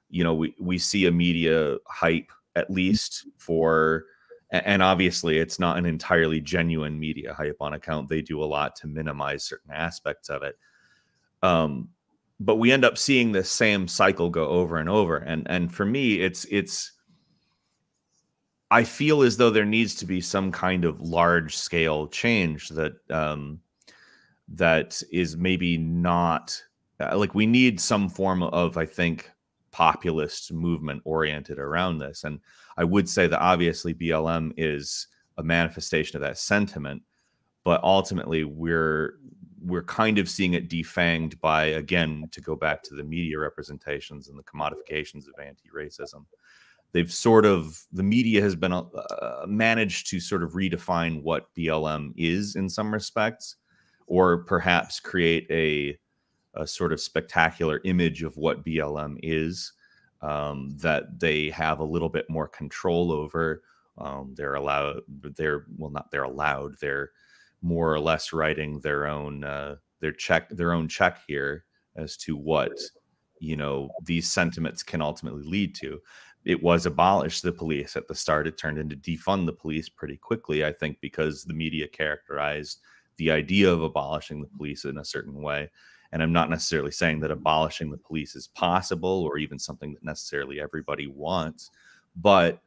[0.09, 4.05] you know we we see a media hype at least for
[4.51, 8.07] and obviously it's not an entirely genuine media hype on account.
[8.07, 10.55] They do a lot to minimize certain aspects of it.
[11.41, 11.89] Um
[12.45, 15.85] but we end up seeing this same cycle go over and over and and for
[15.85, 16.91] me it's it's
[18.69, 22.93] i feel as though there needs to be some kind of large scale change that
[23.09, 23.59] um
[24.47, 26.61] that is maybe not
[26.99, 29.29] uh, like we need some form of i think
[29.71, 32.25] populist movement oriented around this.
[32.25, 32.39] And
[32.77, 37.01] i would say that obviously blm is a manifestation of that sentiment
[37.63, 39.15] but ultimately we're
[39.63, 44.27] we're kind of seeing it defanged by again to go back to the media representations
[44.27, 46.25] and the commodifications of anti-racism.
[46.91, 48.83] They've sort of the media has been uh,
[49.47, 53.55] managed to sort of redefine what blm is in some respects
[54.05, 55.97] or perhaps create a,
[56.59, 59.73] a sort of spectacular image of what blm is
[60.21, 63.63] um, that they have a little bit more control over.
[63.97, 65.01] Um, they're allowed
[65.35, 67.11] they're well not they're allowed they're
[67.63, 72.35] more or less writing their own uh, their check their own check here as to
[72.35, 72.71] what
[73.39, 75.99] you know these sentiments can ultimately lead to.
[76.45, 78.47] It was abolish the police at the start.
[78.47, 82.81] It turned into defund the police pretty quickly i think because the media characterized
[83.17, 85.69] the idea of abolishing the police in a certain way.
[86.11, 90.03] And i'm not necessarily saying that abolishing the police is possible or even something that
[90.03, 91.71] necessarily everybody wants
[92.15, 92.61] but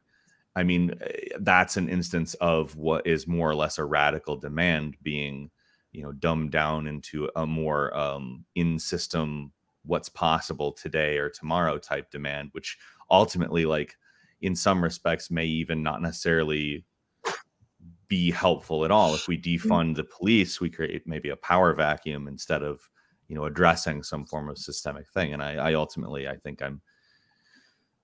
[0.57, 4.97] I mean, eh, that's an instance of what is more or less a radical demand
[5.03, 5.51] being,
[5.91, 9.51] you know, dumbed down into a more um, in system,
[9.85, 12.77] what's possible today or tomorrow type demand, which
[13.11, 13.95] ultimately, like,
[14.41, 16.85] in some respects, may even not necessarily
[18.07, 19.13] be helpful at all.
[19.13, 19.43] If we mm.
[19.43, 22.89] defund the police, we create maybe a power vacuum instead of,
[23.27, 25.33] you know, addressing some form of systemic thing.
[25.33, 26.81] And I, I ultimately, I think I'm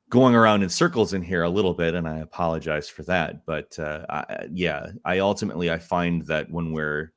[0.10, 3.46] going around in circles in here a little bit, and I apologize for that.
[3.46, 7.14] But uh, I, yeah, I ultimately I find that when we're,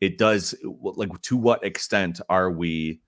[0.00, 3.00] it does like to what extent are we,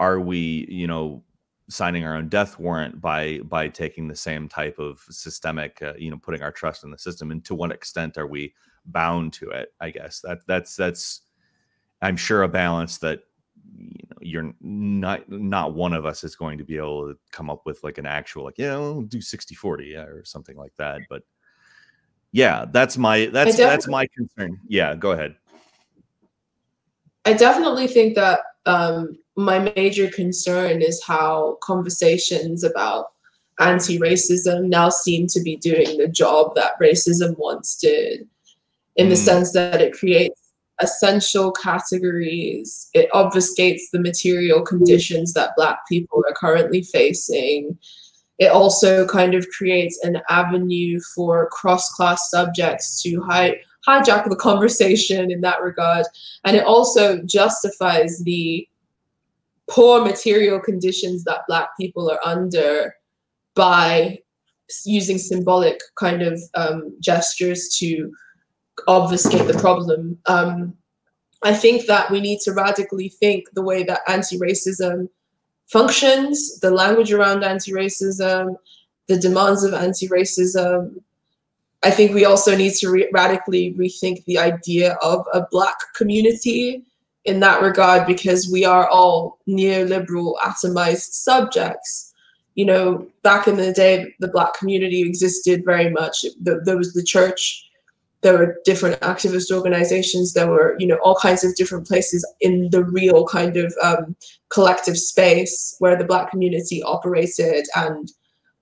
[0.00, 1.22] are we you know
[1.70, 6.10] signing our own death warrant by by taking the same type of systemic uh, you
[6.10, 8.52] know putting our trust in the system and to what extent are we
[8.86, 11.20] bound to it i guess that that's that's
[12.02, 13.20] i'm sure a balance that
[13.80, 17.48] you know you're not not one of us is going to be able to come
[17.48, 20.72] up with like an actual like yeah we'll do 60 40 yeah, or something like
[20.76, 21.22] that but
[22.32, 25.34] yeah that's my that's that's my concern yeah go ahead
[27.24, 33.06] i definitely think that um my major concern is how conversations about
[33.58, 38.26] anti-racism now seem to be doing the job that racism once did
[38.96, 39.10] in mm.
[39.10, 40.39] the sense that it creates
[40.80, 42.88] essential categories.
[42.94, 47.78] It obfuscates the material conditions that Black people are currently facing.
[48.38, 54.36] It also kind of creates an avenue for cross class subjects to hi- hijack the
[54.36, 56.06] conversation in that regard.
[56.44, 58.66] And it also justifies the
[59.68, 62.94] poor material conditions that Black people are under
[63.54, 64.18] by
[64.84, 68.10] using symbolic kind of um, gestures to
[68.88, 70.18] obfuscate the problem.
[70.26, 70.74] Um,
[71.42, 75.08] I think that we need to radically think the way that anti-racism
[75.66, 78.56] functions, the language around anti-racism,
[79.06, 80.94] the demands of anti-racism.
[81.82, 86.84] I think we also need to re- radically rethink the idea of a black community
[87.24, 92.12] in that regard because we are all neoliberal atomized subjects.
[92.54, 96.24] You know, back in the day, the black community existed very much.
[96.40, 97.69] There was the church,
[98.22, 102.68] there were different activist organizations there were you know all kinds of different places in
[102.70, 104.14] the real kind of um,
[104.50, 108.12] collective space where the black community operated and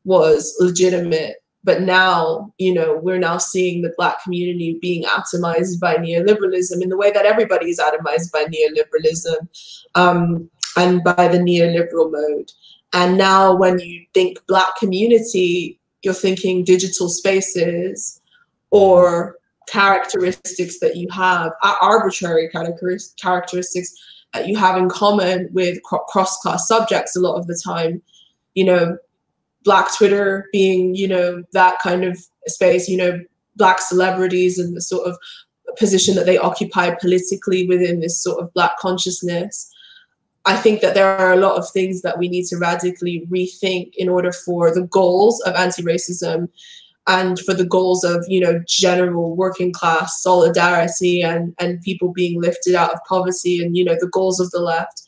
[0.05, 1.37] was legitimate.
[1.65, 6.89] But now you know we're now seeing the black community being atomized by neoliberalism in
[6.89, 9.49] the way that everybody is atomized by neoliberalism
[9.95, 12.53] um, and by the neoliberal mode.
[12.93, 18.21] And now when you think black community you're thinking digital spaces
[18.71, 19.37] or
[19.71, 23.95] characteristics that you have, arbitrary characteristics
[24.35, 28.03] that you have in common with cross-class subjects a lot of the time.
[28.55, 28.99] You know,
[29.65, 33.21] Black Twitter being, you know, that kind of space, you know,
[33.57, 35.17] Black celebrities and the sort of
[35.79, 39.73] position that they occupy politically within this sort of Black consciousness.
[40.45, 43.93] I think that there are a lot of things that we need to radically rethink
[43.97, 46.49] in order for the goals of anti-racism
[47.09, 52.41] and for the goals of you know general working class solidarity and and people being
[52.41, 55.03] lifted out of poverty and you know the goals of the left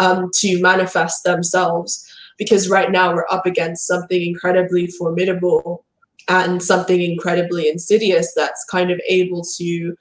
[0.00, 2.06] um, to manifest themselves.
[2.38, 5.84] Because right now we're up against something incredibly formidable
[6.28, 9.94] and something incredibly insidious that's kind of able to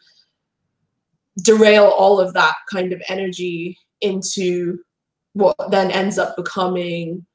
[1.44, 4.80] derail all of that kind of energy into
[5.34, 7.26] what then ends up becoming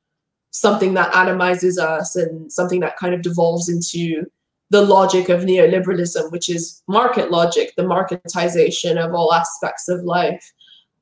[0.55, 4.25] something that atomizes us and something that kind of devolves into
[4.71, 10.53] the logic of neoliberalism, which is market logic, the marketization of all aspects of life,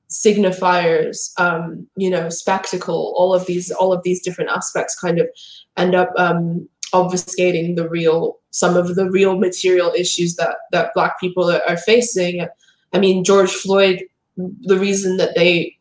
[0.08, 5.28] signifiers, um, you know, spectacle, all of these, all of these different aspects kind of
[5.76, 11.20] end up um, obfuscating the real, some of the real material issues that that Black
[11.20, 12.46] people are, are facing.
[12.94, 14.02] I mean, George Floyd,
[14.36, 15.76] the reason that they,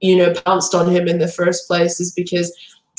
[0.00, 2.56] you know, pounced on him in the first place is because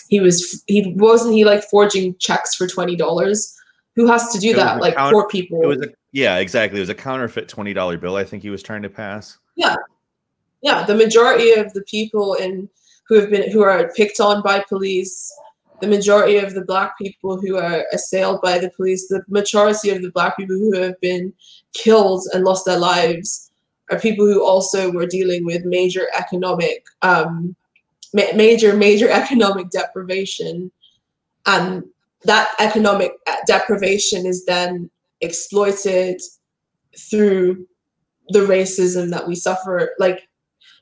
[0.09, 3.55] he was he wasn't he like forging checks for twenty dollars.
[3.95, 4.81] Who has to do that?
[4.81, 5.61] Like counter, poor people.
[5.61, 6.79] It was a, yeah, exactly.
[6.79, 8.15] It was a counterfeit twenty dollar bill.
[8.15, 9.37] I think he was trying to pass.
[9.55, 9.75] Yeah,
[10.61, 10.83] yeah.
[10.83, 12.69] The majority of the people in
[13.07, 15.31] who have been who are picked on by police,
[15.79, 20.01] the majority of the black people who are assailed by the police, the majority of
[20.01, 21.31] the black people who have been
[21.73, 23.51] killed and lost their lives
[23.91, 27.55] are people who also were dealing with major economic um,
[28.13, 30.71] ma- major, major economic deprivation.
[31.45, 31.83] And
[32.23, 34.89] that economic uh, deprivation is then
[35.21, 36.21] exploited
[36.97, 37.65] through
[38.29, 39.91] the racism that we suffer.
[39.99, 40.27] Like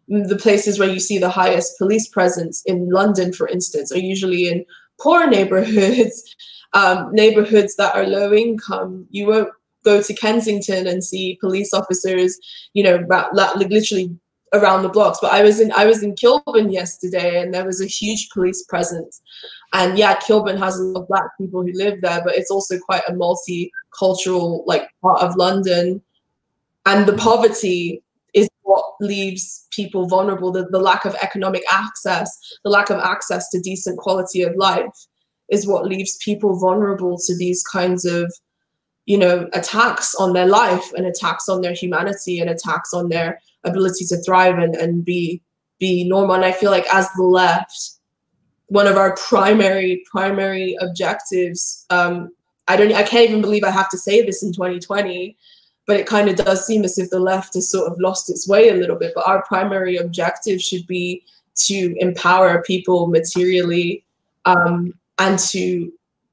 [0.07, 4.47] the places where you see the highest police presence in London, for instance, are usually
[4.47, 4.65] in
[4.99, 6.35] poor neighborhoods,
[6.73, 9.05] um, neighborhoods that are low income.
[9.11, 9.49] You won't
[9.83, 12.37] go to Kensington and see police officers,
[12.73, 13.05] you know,
[13.55, 14.17] literally
[14.53, 15.19] around the blocks.
[15.21, 18.63] But I was in I was in Kilburn yesterday, and there was a huge police
[18.63, 19.21] presence.
[19.73, 22.77] And yeah, Kilburn has a lot of black people who live there, but it's also
[22.79, 26.01] quite a multicultural like part of London.
[26.85, 28.01] And the poverty
[28.33, 30.51] is what leaves people vulnerable.
[30.51, 35.07] The, the lack of economic access, the lack of access to decent quality of life
[35.49, 38.31] is what leaves people vulnerable to these kinds of
[39.05, 43.39] you know attacks on their life and attacks on their humanity and attacks on their
[43.63, 45.41] ability to thrive and, and be
[45.79, 46.35] be normal.
[46.35, 47.91] And i feel like as the left
[48.67, 52.31] one of our primary primary objectives um,
[52.67, 55.37] i don't i can't even believe i have to say this in 2020
[55.87, 58.47] but it kind of does seem as if the left has sort of lost its
[58.47, 59.13] way a little bit.
[59.15, 61.23] But our primary objective should be
[61.55, 64.03] to empower people materially
[64.45, 65.91] um, and to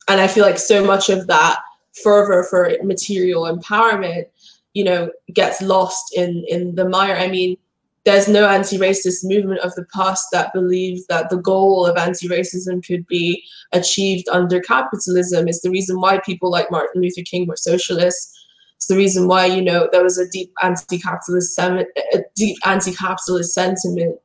[0.09, 1.61] and i feel like so much of that
[2.03, 4.27] fervor for material empowerment
[4.75, 7.17] you know gets lost in in the mire.
[7.17, 7.57] I mean
[8.05, 13.07] there's no anti-racist movement of the past that believes that the goal of anti-racism could
[13.07, 15.49] be achieved under capitalism.
[15.49, 18.39] It's the reason why people like martin luther king were socialists.
[18.77, 21.87] It's the reason why you know there was a deep anti-capitalist a
[22.37, 24.19] deep anti-capitalist sentiment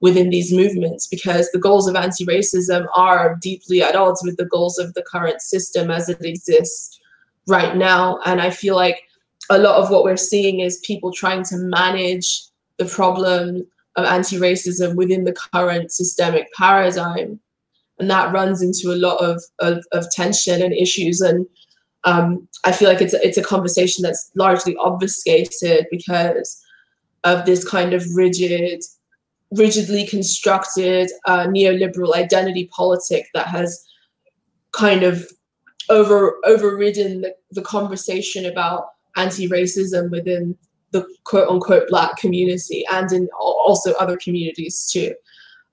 [0.00, 4.78] within these movements because the goals of anti-racism are deeply at odds with the goals
[4.78, 7.00] of the current system as it exists
[7.46, 8.18] right now.
[8.24, 9.02] And i feel like
[9.50, 12.42] a lot of what we're seeing is people trying to manage
[12.78, 13.66] the problem
[13.96, 17.40] of anti-racism within the current systemic paradigm.
[17.98, 21.20] And that runs into a lot of, of, of tension and issues.
[21.20, 21.46] And
[22.06, 26.62] um, i feel like it's a, it's a conversation that's largely obfuscated because
[27.24, 28.82] of this kind of rigid
[29.52, 33.84] rigidly constructed uh, neoliberal identity politic that has
[34.72, 35.26] kind of
[35.88, 38.86] over overridden the, the conversation about
[39.16, 40.56] anti-racism within
[40.92, 45.14] the quote unquote black community and in also other communities too.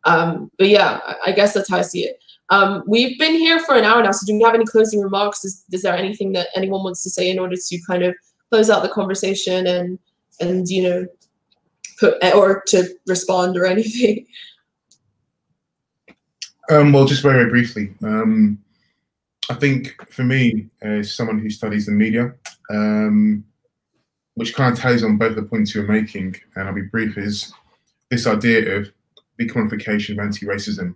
[0.06, 2.20] Um, but yeah, I guess that's how I see it.
[2.50, 5.46] Um, we've been here for an hour now, so do you have any closing remarks?
[5.46, 8.16] Is, is there anything that anyone wants to say in order to kind of
[8.52, 9.98] close out the conversation and
[10.40, 11.06] and you know
[12.00, 14.26] put or to respond or anything?
[16.70, 17.94] Um, well, just very, very briefly.
[18.04, 18.58] Um,
[19.50, 22.34] I think for me, as someone who studies the media,
[22.70, 23.44] um,
[24.36, 27.54] which kind of ties on both the points you're making, and I'll be brief, is
[28.10, 28.92] this idea of
[29.38, 30.96] the commodification of anti-racism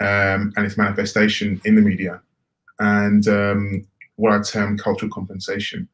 [0.00, 2.20] um, and its manifestation in the media,
[2.80, 5.88] and um, what I term cultural compensation.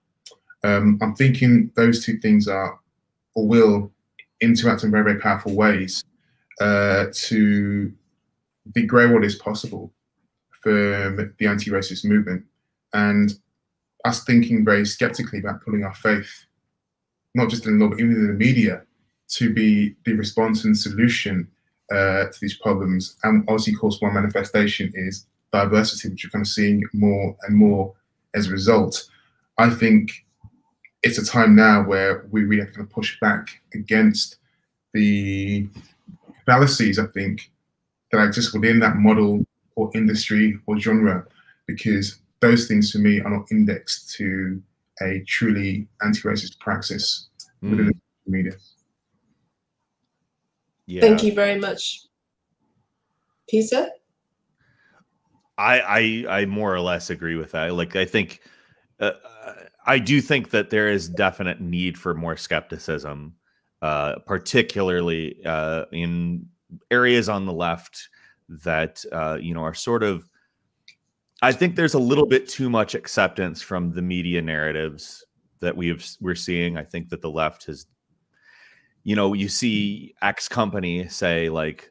[0.64, 2.78] Um, I'm thinking those two things are
[3.34, 3.92] or will
[4.40, 6.04] interact in very, very powerful ways
[6.60, 7.92] uh, to
[8.72, 9.92] degrade what is possible
[10.62, 12.44] for the anti-racist movement,
[12.92, 13.34] and
[14.04, 16.46] us thinking very skeptically about pulling our faith
[17.34, 18.82] not just in law, but even in the media,
[19.28, 21.48] to be the response and solution
[21.90, 23.16] uh, to these problems.
[23.22, 27.56] And obviously, of course, one manifestation is diversity, which we're kind of seeing more and
[27.56, 27.94] more
[28.34, 29.08] as a result.
[29.58, 30.10] I think
[31.02, 34.36] it's a time now where we really have to kind of push back against
[34.92, 35.66] the
[36.44, 37.50] fallacies, I think,
[38.10, 39.46] that exist within that model
[39.82, 41.26] or industry or genre,
[41.66, 44.62] because those things for me are not indexed to
[45.00, 47.28] a truly anti-racist praxis
[47.62, 47.70] mm.
[47.70, 47.92] within the
[48.26, 48.52] media.
[50.86, 51.00] Yeah.
[51.00, 52.06] Thank you very much,
[53.48, 53.88] Peter.
[55.58, 57.74] I, I I more or less agree with that.
[57.74, 58.40] Like I think
[59.00, 59.12] uh,
[59.86, 63.34] I do think that there is definite need for more skepticism,
[63.80, 66.46] uh, particularly uh, in
[66.90, 68.08] areas on the left
[68.64, 70.28] that uh, you know are sort of
[71.42, 75.24] I think there's a little bit too much acceptance from the media narratives
[75.60, 76.76] that we've we're seeing.
[76.76, 77.86] I think that the left has,
[79.02, 81.90] you know, you see X company say like,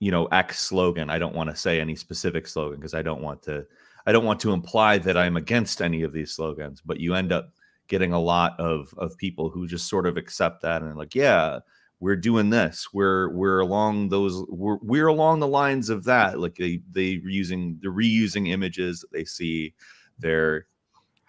[0.00, 1.10] you know, X slogan.
[1.10, 3.64] I don't want to say any specific slogan because I don't want to
[4.04, 7.30] I don't want to imply that I'm against any of these slogans, but you end
[7.30, 7.50] up
[7.86, 11.60] getting a lot of of people who just sort of accept that and like, yeah,
[12.00, 16.54] we're doing this we're we're along those we're, we're along the lines of that like
[16.54, 19.74] they they using the reusing images that they see
[20.18, 20.66] they're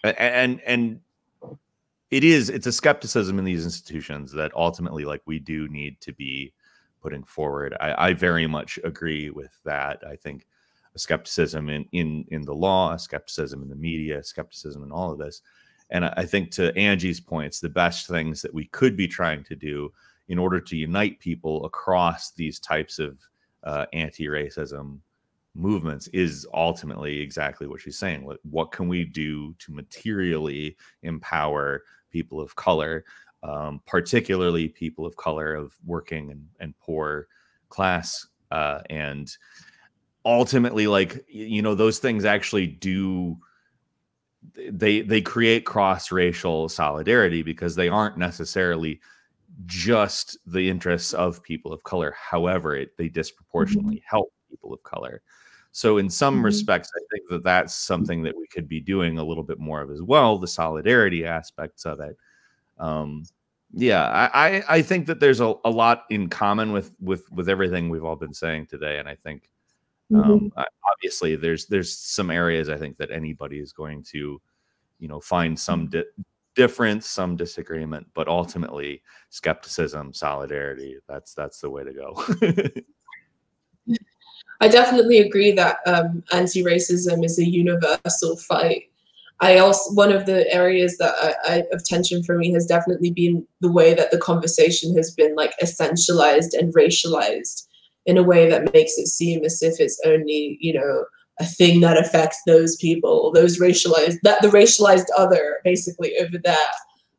[0.04, 1.00] and and
[2.12, 6.14] it is it's a skepticism in these institutions that ultimately like we do need to
[6.14, 6.54] be
[7.02, 7.76] putting forward.
[7.80, 10.04] I, I very much agree with that.
[10.08, 10.48] I think
[10.96, 15.12] a skepticism in in in the law a skepticism in the media skepticism in all
[15.12, 15.42] of this.
[15.92, 19.56] And I think to angie's points the best things that we could be trying to
[19.56, 19.92] do
[20.30, 23.18] in order to unite people across these types of
[23.64, 25.00] uh, anti-racism
[25.56, 28.24] movements is ultimately exactly what she's saying.
[28.24, 33.04] What, what can we do to materially empower people of color,
[33.44, 37.28] um, particularly people of color of working and, and poor
[37.70, 39.36] class, uh, and
[40.26, 43.38] ultimately, like you know, those things actually do
[44.72, 49.00] they they create cross racial solidarity because they aren't necessarily
[49.66, 52.16] just the interests of people of color.
[52.18, 54.16] However, it, they disproportionately mm-hmm.
[54.16, 55.22] help people of color.
[55.72, 56.46] So, in some Mhm.
[56.46, 59.82] respects, I think that that's something that we could be doing a little bit more
[59.82, 60.38] of as well.
[60.40, 62.18] The solidarity aspects of it.
[62.80, 63.26] Um,
[63.72, 67.50] yeah, I, I, I think that there's a, a lot in common with with with
[67.50, 69.52] everything we've all been saying today, and I think
[70.12, 70.26] Mhm.
[70.26, 74.42] um, I- obviously there's there's some areas I think that anybody is going to,
[74.98, 76.04] you know, find some di-
[76.60, 80.98] difference, some disagreement, but ultimately skepticism, solidarity.
[81.08, 82.22] That's that's the way to go.
[84.60, 88.92] I definitely agree that um, anti-racism is a universal fight.
[89.40, 93.12] I also one of the areas that I, I, of tension for me has definitely
[93.12, 97.68] been the way that the conversation has been like essentialized and racialized
[98.06, 101.06] in a way that makes it seem as if it's only you know
[101.40, 106.58] a thing that affects those people, those racialized that the racialized other basically over there.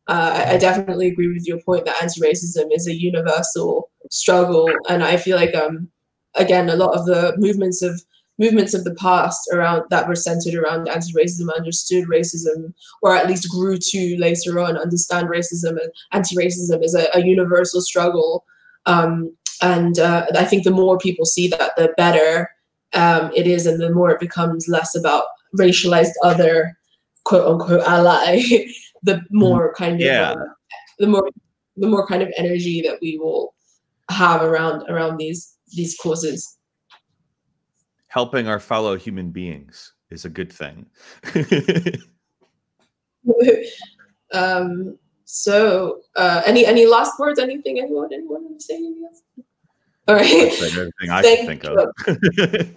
[0.09, 5.03] Uh, I, I definitely agree with your point that anti-racism is a universal struggle, and
[5.03, 5.89] I feel like um
[6.37, 8.03] again a lot of the movements of
[8.39, 12.73] movements of the past around that were centered around anti-racism understood racism
[13.03, 17.81] or at least grew to later on understand racism and anti-racism is a, a universal
[17.81, 18.45] struggle
[18.87, 22.49] um, and uh, i think the more people see that the better
[22.95, 25.25] um, it is and the more it becomes less about
[25.57, 26.77] racialized other
[27.25, 28.41] quote unquote ally
[29.03, 30.33] the more kind Yeah.
[30.33, 30.45] of uh,
[30.99, 31.29] the more
[31.77, 33.55] the more kind of energy that we will
[34.11, 36.57] have around around these these causes
[38.09, 40.85] Helping our fellow human beings is a good thing.
[44.33, 47.39] um, so, uh, any any last words?
[47.39, 47.79] Anything?
[47.79, 48.13] Anyone?
[48.13, 49.23] Anyone want to say anything else?
[50.09, 52.77] All I've everything I could think of.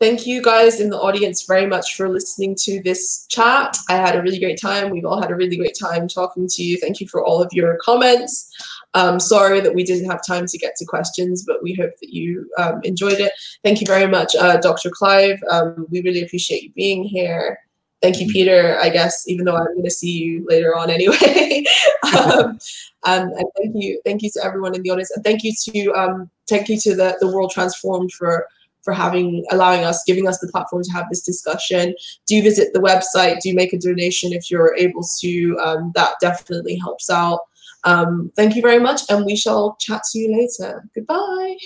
[0.00, 3.76] Thank you guys in the audience very much for listening to this chat.
[3.90, 4.88] I had a really great time.
[4.88, 6.78] We've all had a really great time talking to you.
[6.78, 8.50] Thank you for all of your comments.
[8.94, 12.14] Um, sorry that we didn't have time to get to questions, but we hope that
[12.14, 13.32] you um, enjoyed it.
[13.62, 14.88] Thank you very much, uh, Dr.
[14.88, 15.38] Clive.
[15.50, 17.58] Um, we really appreciate you being here.
[18.00, 18.78] Thank you, Peter.
[18.80, 21.62] I guess even though I'm going to see you later on anyway.
[22.16, 22.58] um,
[23.04, 25.92] um, and thank you, thank you to everyone in the audience, and thank you to
[25.92, 28.46] um, thank you to the the World Transformed for
[28.82, 31.94] for having allowing us giving us the platform to have this discussion.
[32.26, 36.76] Do visit the website do make a donation if you're able to um, that definitely
[36.76, 37.40] helps out.
[37.84, 40.88] Um, thank you very much and we shall chat to you later.
[40.94, 41.56] Goodbye.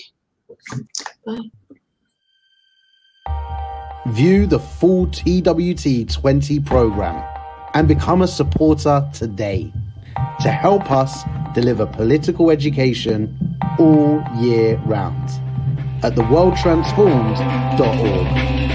[1.27, 1.51] Bye.
[4.09, 7.25] View the full TWT 20 program
[7.73, 9.73] and become a supporter today
[10.41, 11.25] to help us
[11.55, 15.31] deliver political education all year round
[16.03, 18.74] at theworldtransformed.org.